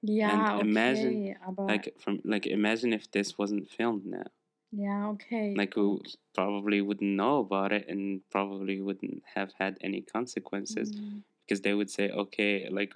Ja, 0.02 0.28
And 0.28 0.50
imagine, 0.50 1.24
okay, 1.24 1.36
aber 1.40 1.68
Like 1.68 2.00
from 2.00 2.20
like 2.24 2.46
imagine 2.46 2.92
if 2.94 3.10
this 3.10 3.38
wasn't 3.38 3.70
filmed 3.70 4.06
now. 4.06 4.26
ja, 4.72 5.10
okay. 5.10 5.54
Like 5.54 5.76
we 5.76 6.00
probably 6.34 6.80
wouldn't 6.80 7.14
know 7.16 7.38
about 7.38 7.70
it 7.72 7.86
and 7.88 8.28
probably 8.30 8.80
wouldn't 8.80 9.22
have 9.34 9.52
had 9.60 9.78
any 9.80 10.00
consequences 10.02 10.90
Hm. 10.90 11.22
Because 11.50 11.62
they 11.62 11.74
would 11.74 11.90
say, 11.90 12.10
okay, 12.10 12.68
like 12.70 12.94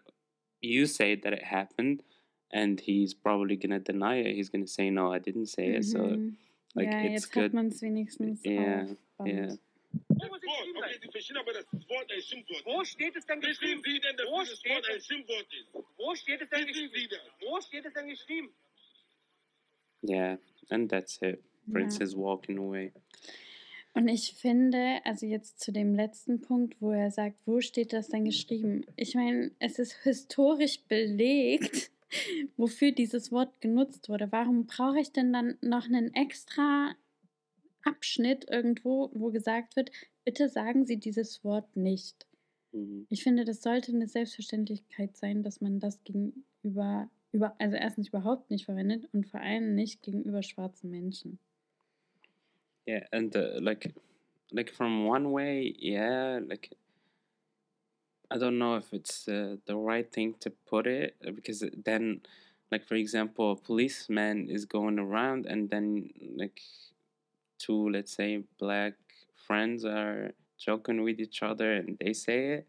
you 0.60 0.86
say 0.86 1.16
that 1.16 1.32
it 1.32 1.42
happened, 1.42 2.02
and 2.52 2.78
he's 2.80 3.12
probably 3.12 3.56
gonna 3.56 3.80
deny 3.80 4.16
it. 4.18 4.36
He's 4.36 4.48
gonna 4.48 4.68
say, 4.68 4.90
no, 4.90 5.12
I 5.12 5.18
didn't 5.18 5.46
say 5.46 5.66
it. 5.74 5.84
So 5.84 5.98
Mhm. 5.98 6.36
like 6.76 6.92
ja, 6.92 6.98
it's 7.00 7.24
jetzt 7.24 7.32
good. 7.32 7.42
hat 7.44 7.52
man 7.54 7.66
es 7.68 7.82
wenigstens 7.82 8.44
Yeah, 8.44 8.86
yeah. 9.26 9.56
Wo 10.08 10.18
Das 10.18 10.28
muss 10.28 10.30
Wort, 10.30 10.42
ich 10.42 10.50
geschrieben 10.50 10.78
okay, 10.78 10.92
sein? 10.92 11.00
Sie 11.02 11.10
verstehen 11.10 11.36
aber, 11.36 11.52
dass 11.52 11.66
das 11.72 11.88
Wort 11.88 12.12
ein 12.12 12.22
Schimpfwort 12.22 12.62
Wo 12.66 12.80
ist. 12.82 12.90
steht 12.92 13.16
es 13.16 13.26
denn 13.26 13.40
geschrieben? 13.40 13.82
Sie 13.84 14.00
denn, 14.00 14.16
dass 14.16 14.26
Wo 14.30 14.44
steht 14.44 14.84
es? 14.96 15.06
Schimpfwort 15.06 15.46
ist? 15.58 15.84
Wo 15.98 16.14
steht 16.14 16.40
es 16.42 16.48
denn 16.50 16.66
geschrieben? 16.66 17.18
Wo 17.40 17.60
steht 17.60 17.84
es 17.86 17.92
denn 17.92 18.08
geschrieben? 18.08 18.48
Yeah, 20.08 20.36
and 20.70 20.88
that's 20.90 21.18
it. 21.22 21.42
Prince 21.72 21.98
Ja. 21.98 22.04
is 22.04 22.14
walking 22.16 22.58
away. 22.58 22.92
Und 23.94 24.08
ich 24.08 24.34
finde, 24.34 24.98
also 25.04 25.24
jetzt 25.24 25.60
zu 25.60 25.70
dem 25.70 25.94
letzten 25.94 26.40
Punkt, 26.40 26.74
wo 26.80 26.90
er 26.90 27.12
sagt, 27.12 27.36
wo 27.46 27.60
steht 27.60 27.92
das 27.92 28.08
denn 28.08 28.24
geschrieben? 28.24 28.84
Ich 28.96 29.14
meine, 29.14 29.52
es 29.60 29.78
ist 29.78 29.92
historisch 30.02 30.82
belegt, 30.88 31.92
wofür 32.56 32.90
dieses 32.90 33.30
Wort 33.30 33.60
genutzt 33.60 34.08
wurde. 34.08 34.32
Warum 34.32 34.66
brauche 34.66 34.98
ich 34.98 35.12
denn 35.12 35.32
dann 35.32 35.56
noch 35.60 35.86
einen 35.86 36.12
extra 36.12 36.96
Abschnitt 37.84 38.50
irgendwo, 38.50 39.10
wo 39.14 39.30
gesagt 39.30 39.76
wird, 39.76 39.92
bitte 40.24 40.48
sagen 40.48 40.86
Sie 40.86 40.96
dieses 40.96 41.44
Wort 41.44 41.76
nicht? 41.76 42.26
Mhm. 42.72 43.06
Ich 43.10 43.22
finde, 43.22 43.44
das 43.44 43.62
sollte 43.62 43.92
eine 43.92 44.08
Selbstverständlichkeit 44.08 45.16
sein, 45.16 45.44
dass 45.44 45.60
man 45.60 45.78
das 45.78 46.02
gegenüber, 46.02 47.08
über, 47.30 47.54
also 47.60 47.76
erstens 47.76 48.08
überhaupt 48.08 48.50
nicht 48.50 48.64
verwendet 48.64 49.08
und 49.12 49.28
vor 49.28 49.40
allem 49.40 49.76
nicht 49.76 50.02
gegenüber 50.02 50.42
schwarzen 50.42 50.90
Menschen. 50.90 51.38
Yeah, 52.86 53.04
and 53.12 53.34
uh, 53.34 53.60
like, 53.60 53.92
like 54.52 54.70
from 54.70 55.06
one 55.06 55.32
way, 55.32 55.74
yeah, 55.78 56.40
like 56.46 56.70
I 58.30 58.38
don't 58.38 58.58
know 58.58 58.76
if 58.76 58.92
it's 58.92 59.28
uh, 59.28 59.56
the 59.66 59.76
right 59.76 60.10
thing 60.10 60.34
to 60.40 60.50
put 60.50 60.86
it 60.86 61.14
uh, 61.26 61.30
because 61.30 61.64
then, 61.84 62.20
like 62.70 62.86
for 62.86 62.94
example, 62.94 63.52
a 63.52 63.56
policeman 63.56 64.48
is 64.50 64.64
going 64.64 64.98
around 64.98 65.46
and 65.46 65.70
then 65.70 66.10
like 66.36 66.60
two, 67.58 67.88
let's 67.90 68.12
say, 68.12 68.42
black 68.58 68.94
friends 69.46 69.84
are 69.84 70.32
joking 70.58 71.02
with 71.02 71.20
each 71.20 71.42
other 71.42 71.72
and 71.74 71.96
they 72.00 72.12
say 72.12 72.54
it, 72.54 72.66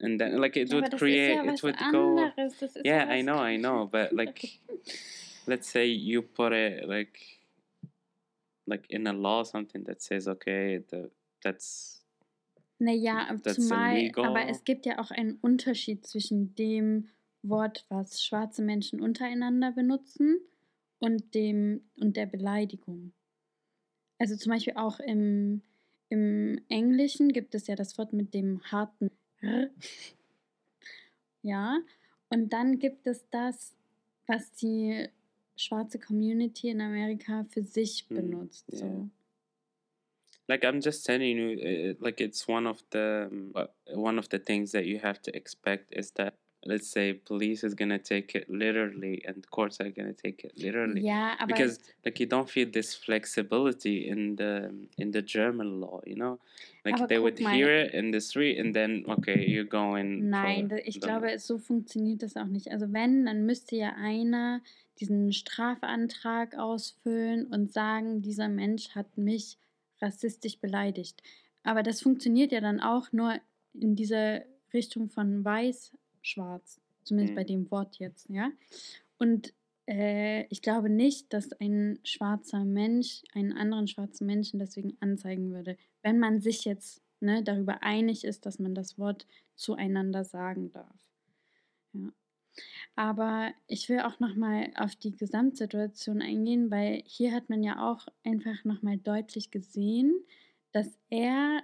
and 0.00 0.20
then 0.20 0.40
like 0.40 0.56
it 0.56 0.72
would 0.72 0.96
create, 0.96 1.44
it 1.44 1.62
would 1.62 1.78
go. 1.90 2.18
anderes. 2.18 2.58
Das 2.60 2.76
ist 2.76 2.84
Yeah, 2.84 3.06
I 3.08 3.22
know, 3.22 3.38
I 3.38 3.56
know, 3.56 3.88
but 3.90 4.12
like, 4.20 4.60
let's 5.46 5.68
say 5.68 5.86
you 5.86 6.22
put 6.22 6.52
it 6.52 6.88
like, 6.88 7.35
like 8.66 8.86
in 8.90 9.06
a 9.06 9.12
law 9.12 9.42
something 9.44 9.84
that 9.84 10.02
says 10.02 10.26
okay, 10.28 10.82
the 10.90 11.10
that's 11.42 12.02
Naja, 12.78 13.34
That's 13.42 13.56
zumal, 13.56 13.96
illegal. 13.96 14.26
aber 14.26 14.48
es 14.48 14.64
gibt 14.64 14.84
ja 14.84 14.98
auch 14.98 15.10
einen 15.10 15.38
Unterschied 15.40 16.06
zwischen 16.06 16.54
dem 16.56 17.08
Wort, 17.42 17.86
was 17.88 18.22
schwarze 18.22 18.62
Menschen 18.62 19.00
untereinander 19.00 19.72
benutzen 19.72 20.40
und 20.98 21.34
dem 21.34 21.88
und 21.98 22.16
der 22.16 22.26
Beleidigung. 22.26 23.12
Also 24.18 24.36
zum 24.36 24.52
Beispiel 24.52 24.74
auch 24.76 25.00
im, 25.00 25.62
im 26.10 26.60
Englischen 26.68 27.32
gibt 27.32 27.54
es 27.54 27.66
ja 27.66 27.76
das 27.76 27.96
Wort 27.98 28.12
mit 28.12 28.34
dem 28.34 28.62
harten 28.70 29.10
R. 29.40 29.70
Ja, 31.42 31.78
und 32.28 32.52
dann 32.52 32.80
gibt 32.80 33.06
es 33.06 33.24
das, 33.30 33.76
was 34.26 34.52
die 34.54 35.08
schwarze 35.56 35.98
Community 35.98 36.68
in 36.68 36.80
Amerika 36.80 37.44
für 37.48 37.62
sich 37.62 38.04
Hm, 38.08 38.16
benutzt. 38.16 38.66
ja. 38.72 38.78
So. 38.78 39.10
like 40.48 40.64
I'm 40.64 40.80
just 40.80 41.04
telling 41.04 41.36
you, 41.36 41.58
uh, 41.58 41.94
like 42.00 42.20
it's 42.20 42.46
one 42.46 42.66
of 42.66 42.82
the 42.90 43.28
uh, 43.54 43.66
one 43.94 44.18
of 44.18 44.28
the 44.28 44.38
things 44.38 44.72
that 44.72 44.86
you 44.86 44.98
have 45.00 45.20
to 45.22 45.34
expect 45.34 45.92
is 45.92 46.12
that 46.12 46.34
let's 46.64 46.88
say 46.88 47.14
police 47.14 47.62
is 47.64 47.74
gonna 47.74 47.98
take 47.98 48.34
it 48.34 48.48
literally 48.48 49.22
and 49.26 49.48
courts 49.50 49.80
are 49.80 49.90
gonna 49.90 50.12
take 50.12 50.44
it 50.44 50.52
literally. 50.56 51.08
Aber 51.08 51.46
because 51.46 51.78
like 52.04 52.20
you 52.20 52.26
don't 52.26 52.48
feel 52.48 52.68
this 52.70 52.94
flexibility 52.94 54.08
in 54.08 54.36
the 54.36 54.70
in 54.98 55.10
the 55.10 55.22
German 55.22 55.80
law, 55.80 56.00
you 56.06 56.16
know, 56.16 56.38
like 56.84 57.08
they 57.08 57.18
would 57.18 57.40
mal. 57.40 57.52
hear 57.52 57.72
it 57.72 57.94
in 57.94 58.10
the 58.10 58.20
street 58.20 58.58
and 58.58 58.74
then 58.74 59.04
okay, 59.08 59.44
you're 59.46 59.64
going. 59.64 60.30
Nein, 60.30 60.70
ich 60.84 61.00
glaube, 61.00 61.38
so 61.38 61.58
funktioniert 61.58 62.22
das 62.22 62.36
auch 62.36 62.46
nicht. 62.46 62.70
Also 62.70 62.92
wenn, 62.92 63.26
dann 63.26 63.46
müsste 63.46 63.76
ja 63.76 63.94
einer 63.96 64.60
diesen 65.00 65.32
Strafantrag 65.32 66.56
ausfüllen 66.56 67.46
und 67.46 67.72
sagen, 67.72 68.22
dieser 68.22 68.48
Mensch 68.48 68.90
hat 68.94 69.16
mich 69.18 69.58
rassistisch 70.00 70.58
beleidigt. 70.58 71.22
aber 71.62 71.82
das 71.82 72.00
funktioniert 72.00 72.52
ja 72.52 72.60
dann 72.60 72.80
auch 72.80 73.10
nur 73.12 73.34
in 73.74 73.96
dieser 73.96 74.42
Richtung 74.72 75.08
von 75.10 75.44
weiß-schwarz, 75.44 76.80
zumindest 77.04 77.34
bei 77.34 77.42
Mhm. 77.42 77.46
dem 77.48 77.70
Wort 77.72 77.98
jetzt, 77.98 78.28
ja. 78.30 78.50
Und 79.18 79.52
äh, 79.88 80.44
ich 80.48 80.62
glaube 80.62 80.90
nicht, 80.90 81.32
dass 81.32 81.52
ein 81.54 81.98
schwarzer 82.04 82.64
Mensch 82.64 83.22
einen 83.34 83.52
anderen 83.52 83.88
schwarzen 83.88 84.26
Menschen 84.26 84.58
deswegen 84.60 84.96
anzeigen 85.00 85.52
würde, 85.52 85.76
wenn 86.02 86.18
man 86.20 86.40
sich 86.40 86.64
jetzt 86.64 87.02
ne, 87.20 87.42
darüber 87.42 87.82
einig 87.82 88.24
ist, 88.24 88.46
dass 88.46 88.58
man 88.60 88.74
das 88.74 88.98
Wort 88.98 89.26
zueinander 89.56 90.24
sagen 90.24 90.70
darf. 90.72 90.96
Ja. 91.92 92.12
Aber 92.94 93.52
ich 93.66 93.88
will 93.88 94.00
auch 94.00 94.20
nochmal 94.20 94.72
auf 94.76 94.96
die 94.96 95.14
Gesamtsituation 95.14 96.22
eingehen, 96.22 96.70
weil 96.70 97.02
hier 97.04 97.32
hat 97.32 97.50
man 97.50 97.62
ja 97.62 97.90
auch 97.90 98.06
einfach 98.24 98.64
nochmal 98.64 98.98
deutlich 98.98 99.50
gesehen, 99.50 100.14
dass 100.72 100.98
er 101.10 101.62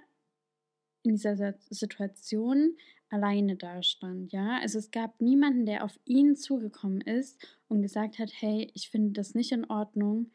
in 1.03 1.15
dieser 1.15 1.55
Situation 1.69 2.77
alleine 3.09 3.55
dastand, 3.55 4.31
ja. 4.31 4.59
Also 4.59 4.79
es 4.79 4.89
gab 4.89 5.21
niemanden, 5.21 5.65
der 5.65 5.83
auf 5.83 5.99
ihn 6.05 6.35
zugekommen 6.35 7.01
ist 7.01 7.39
und 7.67 7.81
gesagt 7.81 8.17
hat, 8.17 8.31
hey, 8.33 8.71
ich 8.73 8.89
finde 8.89 9.11
das 9.11 9.35
nicht 9.35 9.51
in 9.51 9.65
Ordnung, 9.65 10.31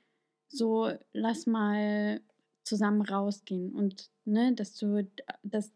so 0.48 0.92
lass 1.12 1.46
mal 1.46 2.20
zusammen 2.62 3.02
rausgehen 3.02 3.72
und 3.74 4.10
ne, 4.24 4.54
dass 4.54 4.76
du, 4.76 5.08
dass 5.42 5.72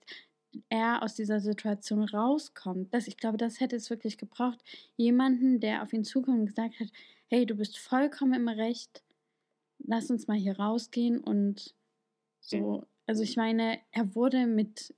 er 0.68 1.02
aus 1.02 1.14
dieser 1.14 1.40
Situation 1.40 2.04
rauskommt. 2.04 2.92
Das, 2.94 3.06
ich 3.08 3.16
glaube, 3.16 3.38
das 3.38 3.60
hätte 3.60 3.76
es 3.76 3.90
wirklich 3.90 4.18
gebraucht. 4.18 4.62
Jemanden, 4.96 5.60
der 5.60 5.82
auf 5.82 5.92
ihn 5.92 6.04
zukommt 6.04 6.40
und 6.40 6.46
gesagt 6.46 6.78
hat, 6.80 6.88
hey, 7.28 7.46
du 7.46 7.54
bist 7.54 7.78
vollkommen 7.78 8.34
im 8.34 8.48
Recht, 8.48 9.02
lass 9.78 10.10
uns 10.10 10.26
mal 10.26 10.36
hier 10.36 10.58
rausgehen 10.58 11.18
und 11.20 11.74
so. 12.40 12.86
Also 13.06 13.22
ich 13.22 13.36
meine, 13.36 13.80
er 13.90 14.14
wurde 14.14 14.46
mit 14.46 14.94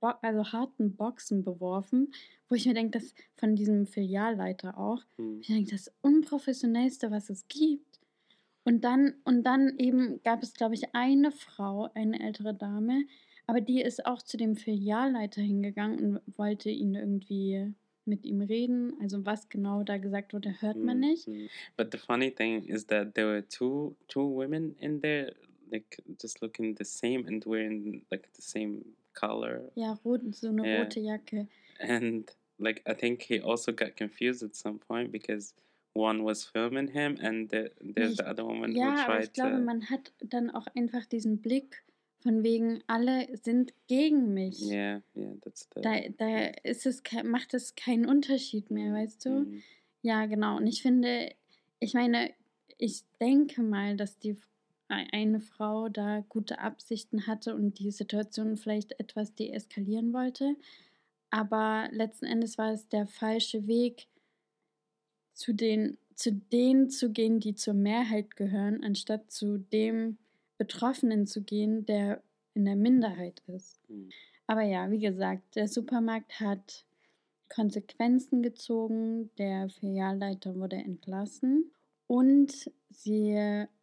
Bo 0.00 0.08
also 0.22 0.52
harten 0.52 0.96
Boxen 0.96 1.42
beworfen, 1.44 2.12
wo 2.48 2.54
ich 2.54 2.66
mir 2.66 2.74
denke, 2.74 2.98
dass 2.98 3.14
von 3.34 3.56
diesem 3.56 3.86
Filialleiter 3.86 4.78
auch, 4.78 5.02
Hm. 5.18 5.40
ich 5.40 5.46
denke, 5.48 5.70
das 5.70 5.92
unprofessionellste, 6.02 7.10
was 7.10 7.30
es 7.30 7.48
gibt. 7.48 8.00
Und 8.64 8.82
dann, 8.84 9.14
und 9.24 9.44
dann 9.44 9.78
eben 9.78 10.22
gab 10.22 10.42
es, 10.42 10.54
glaube 10.54 10.74
ich, 10.74 10.94
eine 10.94 11.30
Frau, 11.32 11.88
eine 11.94 12.20
ältere 12.20 12.54
Dame, 12.54 13.04
aber 13.46 13.60
die 13.60 13.80
ist 13.82 14.04
auch 14.06 14.22
zu 14.22 14.36
dem 14.36 14.56
Filialleiter 14.56 15.40
hingegangen 15.42 16.16
und 16.16 16.38
wollte 16.38 16.70
ihn 16.70 16.94
irgendwie 16.94 17.72
mit 18.04 18.24
ihm 18.24 18.40
reden. 18.40 18.94
Also 19.00 19.24
was 19.26 19.48
genau 19.48 19.82
da 19.82 19.96
gesagt 19.98 20.32
wurde, 20.32 20.60
hört 20.60 20.76
man 20.76 21.00
nicht. 21.00 21.26
mm. 21.28 21.46
But 21.76 21.90
the 21.92 21.98
funny 21.98 22.30
thing 22.30 22.64
is 22.64 22.86
that 22.86 23.14
there 23.14 23.26
were 23.26 23.46
two 23.48 23.96
two 24.08 24.22
women 24.22 24.76
in 24.80 25.00
there, 25.00 25.34
like 25.70 26.00
just 26.20 26.40
looking 26.40 26.76
the 26.76 26.84
same 26.84 27.26
and 27.26 27.44
wearing 27.46 28.04
like 28.10 28.28
the 28.34 28.42
same 28.42 28.84
color, 29.14 29.70
Ja, 29.74 29.98
rot, 30.04 30.20
so 30.34 30.48
eine 30.48 30.66
Ja. 30.66 30.82
rote 30.82 31.00
Jacke. 31.00 31.48
and 31.80 32.30
like 32.58 32.82
I 32.88 32.94
think 32.94 33.22
he 33.22 33.40
also 33.40 33.72
got 33.72 33.96
confused 33.96 34.42
at 34.42 34.54
some 34.54 34.78
point 34.78 35.10
because 35.10 35.52
one 35.94 36.22
was 36.24 36.44
filming 36.44 36.88
him 36.88 37.16
and 37.20 37.50
the, 37.50 37.70
there's 37.80 38.12
ich- 38.12 38.16
the 38.18 38.24
other 38.28 38.44
woman 38.46 38.72
who 38.72 38.78
Ja, 38.78 38.90
aber 38.90 39.04
tried 39.06 39.24
ich 39.24 39.32
glaube, 39.32 39.56
to. 39.56 39.62
man 39.62 39.90
hat 39.90 40.12
dann 40.20 40.50
auch 40.50 40.66
einfach 40.76 41.06
diesen 41.06 41.38
Blick 41.40 41.82
von 42.20 42.42
wegen, 42.42 42.82
alle 42.86 43.26
sind 43.42 43.72
gegen 43.86 44.34
mich. 44.34 44.60
Yeah, 44.62 45.02
yeah, 45.14 45.34
that's 45.42 45.68
the. 45.74 45.80
Da, 45.82 46.00
da 46.16 46.46
ist 46.64 46.86
es, 46.86 47.02
macht 47.24 47.54
es 47.54 47.74
keinen 47.74 48.06
Unterschied 48.06 48.70
mehr, 48.70 48.92
weißt 48.92 49.24
du? 49.26 49.30
Mm, 49.42 49.62
Ja, 50.02 50.26
genau. 50.26 50.56
Und 50.56 50.66
ich 50.66 50.82
finde, 50.82 51.32
ich 51.78 51.94
meine, 51.94 52.30
ich 52.78 53.04
denke 53.20 53.62
mal, 53.62 53.96
dass 53.96 54.18
die 54.18 54.36
ei- 54.88 55.06
eine 55.12 55.40
Frau 55.40 55.88
da 55.88 56.24
gute 56.28 56.58
Absichten 56.58 57.26
hatte 57.26 57.54
und 57.54 57.78
die 57.78 57.90
Situation 57.90 58.56
vielleicht 58.56 58.98
etwas 59.00 59.34
deeskalieren 59.34 60.12
wollte. 60.12 60.56
Aber 61.30 61.88
letzten 61.92 62.26
Endes 62.26 62.56
war 62.58 62.72
es 62.72 62.88
der 62.88 63.06
falsche 63.06 63.66
Weg, 63.66 64.06
zu 65.32 65.52
den, 65.52 65.98
zu 66.14 66.32
denen 66.32 66.88
zu 66.90 67.10
gehen, 67.10 67.40
die 67.40 67.54
zur 67.54 67.74
Mehrheit 67.74 68.36
gehören, 68.36 68.82
anstatt 68.82 69.30
zu 69.30 69.58
dem 69.58 70.18
Betroffenen 70.58 71.26
zu 71.26 71.42
gehen, 71.42 71.86
der 71.86 72.22
in 72.54 72.64
der 72.64 72.76
Minderheit 72.76 73.42
ist. 73.46 73.78
mm. 73.88 74.08
Aber 74.46 74.62
ja, 74.62 74.90
wie 74.90 75.00
gesagt, 75.00 75.56
der 75.56 75.68
Supermarkt 75.68 76.40
hat 76.40 76.84
Konsequenzen 77.48 78.42
gezogen, 78.42 79.30
der 79.38 79.68
Filialleiter 79.68 80.54
wurde 80.54 80.76
entlassen 80.76 81.72
und 82.06 82.70
sie 82.90 83.36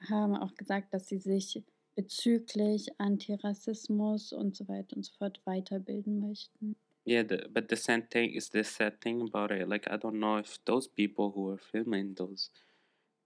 haben 0.10 0.36
auch 0.36 0.56
gesagt, 0.56 0.94
dass 0.94 1.08
sie 1.08 1.18
sich 1.18 1.64
bezüglich 1.96 3.00
Antirassismus 3.00 4.34
und 4.34 4.56
so 4.56 4.68
weiter 4.68 4.96
und 4.96 5.06
so 5.06 5.14
fort 5.18 5.42
weiterbilden 5.46 6.20
möchten. 6.20 6.76
Yeah, 7.06 7.24
the, 7.28 7.48
but 7.50 7.70
the 7.70 7.76
sad 7.76 8.10
thing 8.10 8.32
is 8.32 8.50
the 8.50 8.64
sad 8.64 9.02
thing 9.02 9.22
about 9.22 9.54
it. 9.54 9.68
Like 9.68 9.88
I 9.88 9.98
don't 9.98 10.20
know 10.20 10.40
if 10.40 10.58
those 10.66 10.88
people 10.88 11.34
who 11.36 11.48
were 11.48 11.58
filming 11.58 12.16
those 12.16 12.50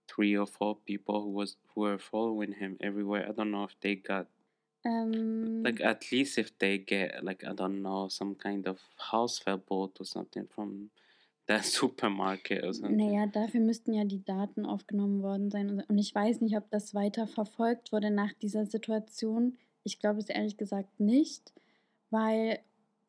three 0.08 0.36
or 0.36 0.46
four 0.46 0.76
people 0.84 1.20
who 1.22 1.32
was 1.34 1.56
who 1.74 1.82
were 1.82 1.98
following 1.98 2.52
him 2.54 2.76
everywhere. 2.80 3.28
I 3.28 3.32
don't 3.32 3.50
know 3.50 3.64
if 3.64 3.76
they 3.80 3.96
got 3.96 4.26
Ähm, 4.84 5.62
like 5.64 5.80
at 5.84 6.10
least 6.12 6.38
if 6.38 6.56
they 6.58 6.78
get 6.78 7.22
like 7.24 7.44
I 7.44 7.52
don't 7.52 7.80
know 7.82 8.08
some 8.08 8.36
kind 8.36 8.66
of 8.68 8.78
house 9.12 9.40
verbot 9.44 9.98
or 10.00 10.04
something 10.06 10.46
from 10.48 10.90
that 11.46 11.64
supermarket 11.64 12.62
or 12.64 12.72
something. 12.72 12.96
naja, 12.96 13.26
dafür 13.26 13.60
müssten 13.60 13.92
ja 13.92 14.04
die 14.04 14.24
Daten 14.24 14.64
aufgenommen 14.64 15.20
worden 15.22 15.50
sein. 15.50 15.68
und- 15.70 15.88
Und 15.90 15.98
ich 15.98 16.14
weiß 16.14 16.40
nicht, 16.42 16.56
ob 16.56 16.70
das 16.70 16.94
weiter 16.94 17.26
verfolgt 17.26 17.90
wurde 17.92 18.10
nach 18.10 18.32
dieser 18.34 18.66
Situation. 18.66 19.58
Ich 19.82 19.98
glaube 19.98 20.20
es 20.20 20.28
ehrlich 20.28 20.56
gesagt 20.56 21.00
nicht, 21.00 21.52
weil 22.10 22.60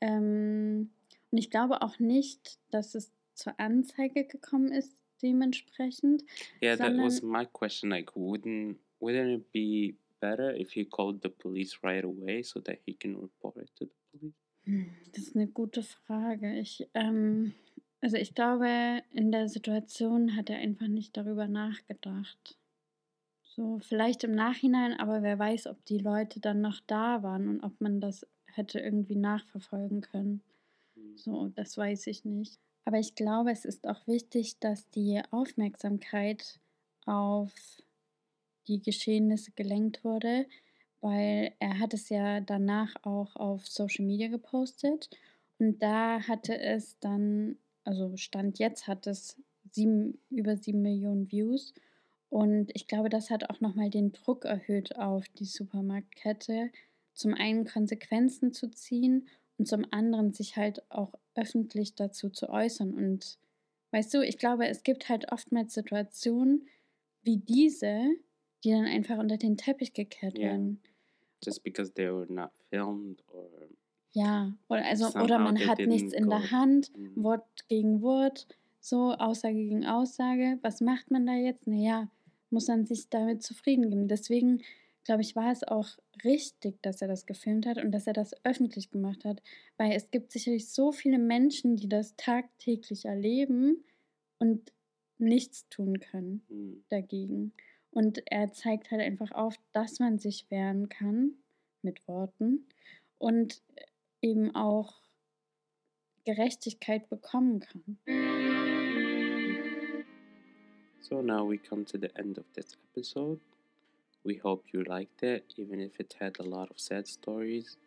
ähm, 0.02 0.90
und 1.32 1.38
ich 1.38 1.52
glaube 1.52 1.82
auch 1.84 2.00
nicht, 2.00 2.58
dass 2.72 2.96
es 2.96 3.12
zur 3.36 3.60
Anzeige 3.60 4.26
gekommen 4.26 4.72
ist 4.72 4.98
dementsprechend. 5.22 6.24
Yeah, 6.62 6.76
that 6.76 6.96
was 6.98 7.22
my 7.22 7.46
question. 7.46 7.90
Like, 7.90 8.12
wouldn't 8.16 8.78
wouldn't 9.00 9.30
it 9.30 9.52
be 9.52 9.96
better 10.20 10.52
if 10.52 10.72
he 10.72 10.86
called 10.86 11.22
the 11.22 11.30
police 11.30 11.80
right 11.84 12.04
away 12.04 12.44
so 12.44 12.60
that 12.62 12.80
he 12.86 12.94
can 12.94 13.16
report 13.20 13.58
it 13.58 13.70
to 13.78 13.86
the 13.86 13.96
police? 14.12 14.34
Hm, 14.66 14.92
Das 15.14 15.24
ist 15.24 15.36
eine 15.36 15.48
gute 15.48 15.84
Frage. 15.84 16.60
Ich, 16.60 16.88
ähm, 16.94 17.54
also 18.02 18.18
ich 18.18 18.34
glaube, 18.34 19.02
in 19.12 19.32
der 19.32 19.48
Situation 19.48 20.36
hat 20.36 20.50
er 20.50 20.58
einfach 20.58 20.88
nicht 20.88 21.16
darüber 21.18 21.48
nachgedacht. 21.48 22.58
So, 23.42 23.80
vielleicht 23.80 24.24
im 24.24 24.32
Nachhinein, 24.32 24.94
aber 25.00 25.24
wer 25.24 25.38
weiß, 25.40 25.68
ob 25.68 25.84
die 25.86 25.98
Leute 25.98 26.40
dann 26.40 26.62
noch 26.62 26.80
da 26.88 27.24
waren 27.24 27.48
und 27.48 27.64
ob 27.64 27.82
man 27.82 28.00
das 28.00 28.26
hätte 28.46 28.80
irgendwie 28.80 29.16
nachverfolgen 29.16 30.02
können. 30.02 30.42
Mm. 30.96 31.18
So, 31.18 31.50
das 31.50 31.78
weiß 31.78 32.08
ich 32.08 32.24
nicht. 32.26 32.60
Aber 32.90 32.98
ich 32.98 33.14
glaube, 33.14 33.52
es 33.52 33.66
ist 33.66 33.88
auch 33.88 34.08
wichtig, 34.08 34.58
dass 34.58 34.90
die 34.90 35.22
Aufmerksamkeit 35.30 36.60
auf 37.06 37.54
die 38.68 38.82
Geschehnisse 38.82 39.52
gelenkt 39.52 40.04
wurde, 40.04 40.48
weil 41.00 41.54
er 41.60 41.78
hat 41.78 41.94
es 41.94 42.10
ja 42.10 42.40
danach 42.40 42.96
auch 43.04 43.36
auf 43.36 43.68
Social 43.68 44.06
Media 44.06 44.28
gepostet. 44.28 45.12
Und 45.60 45.84
da 45.84 46.28
hatte 46.28 46.60
es 46.60 46.98
dann, 47.00 47.60
also 47.84 48.18
Stand 48.18 48.58
jetzt 48.58 48.88
hat 48.88 49.06
es 49.06 49.40
sieben, 49.70 50.18
über 50.32 50.58
sieben 50.58 50.82
Millionen 50.82 51.32
Views. 51.32 51.76
Und 52.30 52.72
ich 52.74 52.88
glaube, 52.88 53.10
das 53.10 53.30
hat 53.30 53.52
auch 53.52 53.62
nochmal 53.62 53.92
den 53.92 54.14
Druck 54.14 54.46
erhöht 54.46 54.96
auf 54.96 55.30
die 55.38 55.46
Supermarktkette, 55.46 56.72
zum 57.14 57.36
einen 57.36 57.66
Konsequenzen 57.66 58.52
zu 58.52 58.72
ziehen 58.72 59.28
und 59.60 59.68
zum 59.68 59.86
anderen 59.92 60.32
sich 60.32 60.56
halt 60.58 60.90
auch 60.90 61.14
öffentlich 61.36 61.94
dazu 61.96 62.30
zu 62.30 62.50
äußern. 62.50 62.94
Und 62.94 63.38
weißt 63.92 64.14
du, 64.14 64.22
ich 64.22 64.38
glaube, 64.38 64.68
es 64.68 64.84
gibt 64.84 65.10
halt 65.10 65.32
oftmals 65.32 65.74
Situationen 65.74 66.68
wie 67.24 67.38
diese, 67.38 68.06
die 68.64 68.72
dann 68.72 68.86
einfach 68.86 69.18
unter 69.20 69.38
den 69.38 69.58
Teppich 69.58 69.94
gekehrt 69.94 70.38
Ja. 70.38 70.46
werden. 70.50 70.82
Just 71.44 71.64
because 71.64 71.94
they 71.94 72.08
were 72.08 72.26
not 72.32 72.52
filmed 72.70 73.24
or 73.28 73.50
Ja, 74.14 74.54
oder, 74.70 74.86
also, 74.86 75.08
oder 75.20 75.38
man 75.40 75.68
hat 75.68 75.80
nichts 75.80 76.14
in 76.14 76.30
der 76.30 76.52
Hand, 76.52 76.92
Mm. 76.98 77.24
Wort 77.24 77.68
gegen 77.68 78.02
Wort, 78.02 78.48
so 78.80 79.14
Aussage 79.14 79.56
gegen 79.56 79.86
Aussage. 79.86 80.58
Was 80.62 80.82
macht 80.82 81.12
man 81.12 81.26
da 81.28 81.34
jetzt? 81.34 81.68
Naja, 81.68 82.10
muss 82.50 82.68
man 82.68 82.86
sich 82.86 83.10
damit 83.10 83.44
zufrieden 83.44 83.90
geben. 83.90 84.08
Deswegen, 84.08 84.62
glaube 85.04 85.22
ich, 85.22 85.36
war 85.36 85.52
es 85.52 85.64
auch 85.64 85.88
richtig, 86.24 86.82
dass 86.82 87.02
er 87.02 87.08
das 87.08 87.26
gefilmt 87.26 87.66
hat 87.66 87.78
und 87.78 87.92
dass 87.92 88.08
er 88.08 88.14
das 88.14 88.34
öffentlich 88.46 88.92
gemacht 88.92 89.26
hat, 89.26 89.42
weil 89.78 89.94
es 89.94 90.12
gibt 90.12 90.32
sicherlich 90.32 90.70
so 90.70 90.92
viele 90.92 91.18
Menschen, 91.18 91.76
die 91.78 91.90
das 91.90 92.16
tagtäglich 92.16 93.06
erleben 93.06 93.84
und 94.38 94.72
nichts 95.18 95.68
tun 95.70 96.00
können 96.00 96.42
Mm. 96.50 96.84
dagegen. 96.90 97.54
Und 97.92 98.22
er 98.28 98.52
zeigt 98.54 98.92
halt 98.92 99.02
einfach 99.02 99.32
auf, 99.32 99.56
dass 99.74 100.00
man 100.00 100.20
sich 100.20 100.50
wehren 100.52 100.90
kann 100.90 101.34
mit 101.82 102.08
Worten 102.08 102.68
und 103.18 103.62
eben 104.22 104.54
auch 104.56 105.02
Gerechtigkeit 106.26 107.10
bekommen 107.10 107.60
kann. 107.60 107.98
So 111.02 111.22
now 111.24 111.44
we 111.50 111.58
come 111.58 111.86
to 111.86 111.98
the 111.98 112.10
end 112.16 112.38
of 112.38 112.46
this 112.54 112.78
episode. 112.92 113.40
We 114.24 114.36
hope 114.36 114.66
you 114.74 114.84
liked 114.84 115.24
it, 115.24 115.54
even 115.58 115.80
if 115.80 116.00
it 116.00 116.16
had 116.20 116.38
a 116.40 116.44
lot 116.44 116.70
of 116.70 116.80
sad 116.80 117.08
stories. 117.08 117.78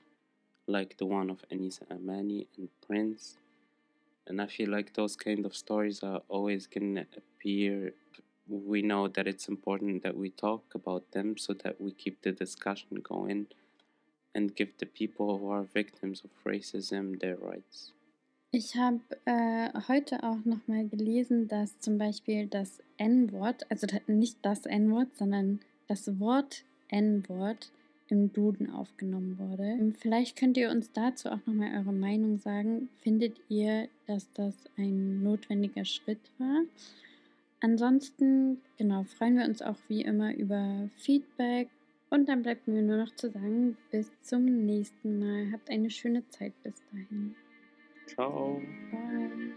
like 0.67 0.97
the 0.99 1.07
one 1.07 1.31
of 1.31 1.45
Anisa 1.53 1.91
Amani 1.91 2.47
and 2.57 2.69
Prince. 2.87 3.37
And 4.27 4.41
I 4.41 4.47
feel 4.47 4.71
like 4.71 4.95
those 4.95 5.17
kind 5.17 5.45
of 5.45 5.57
stories 5.57 6.03
are 6.03 6.23
always 6.29 6.67
gonna 6.67 7.07
appear. 7.17 7.95
We 8.49 8.83
know 8.83 9.09
that 9.09 9.27
it's 9.27 9.49
important 9.49 10.03
that 10.03 10.17
we 10.17 10.31
talk 10.31 10.63
about 10.75 11.11
them 11.13 11.37
so 11.37 11.53
that 11.65 11.81
we 11.81 11.93
keep 11.93 12.23
the 12.23 12.33
discussion 12.33 13.01
going 13.03 13.47
and 14.35 14.55
give 14.55 14.73
the 14.79 14.87
people 14.87 15.39
who 15.39 15.51
are 15.51 15.63
victims 15.63 16.23
of 16.25 16.31
racism 16.45 17.21
their 17.21 17.37
rights. 17.37 17.93
Ich 18.55 18.77
habe 18.77 19.01
äh, 19.25 19.71
heute 19.89 20.23
auch 20.23 20.45
nochmal 20.45 20.87
gelesen, 20.87 21.49
dass 21.49 21.79
zum 21.79 21.97
Beispiel 21.97 22.47
das 22.47 22.83
N-Wort, 22.99 23.71
also 23.71 23.87
nicht 24.07 24.37
das 24.43 24.67
N-Wort, 24.67 25.17
sondern 25.17 25.61
das 25.93 26.19
Wort 26.19 26.65
N-Wort 26.89 27.71
im 28.09 28.33
Duden 28.33 28.71
aufgenommen 28.71 29.39
wurde. 29.39 29.65
Ähm, 29.65 29.95
Vielleicht 29.95 30.39
könnt 30.39 30.57
ihr 30.57 30.71
uns 30.71 30.91
dazu 30.93 31.29
auch 31.29 31.47
nochmal 31.47 31.77
eure 31.77 31.93
Meinung 31.93 32.39
sagen. 32.39 32.89
Findet 33.03 33.37
ihr, 33.49 33.89
dass 34.07 34.31
das 34.33 34.55
ein 34.77 35.23
notwendiger 35.23 35.85
Schritt 35.85 36.21
war? 36.39 36.63
Ansonsten, 37.61 38.61
genau, 38.77 39.05
freuen 39.05 39.37
wir 39.37 39.45
uns 39.45 39.63
auch 39.63 39.77
wie 39.89 40.03
immer 40.03 40.35
über 40.35 40.89
Feedback. 40.97 41.69
Und 42.11 42.29
dann 42.29 42.43
bleibt 42.43 42.69
mir 42.69 42.83
nur 42.83 42.97
noch 42.97 43.15
zu 43.15 43.31
sagen, 43.31 43.77
bis 43.91 44.11
zum 44.23 44.45
nächsten 44.67 45.19
Mal. 45.19 45.53
Habt 45.53 45.71
eine 45.71 45.91
schöne 45.91 46.27
Zeit 46.29 46.53
bis 46.63 46.75
dahin. 46.91 47.35
Ciao. 48.07 48.61
Bye. 48.91 49.52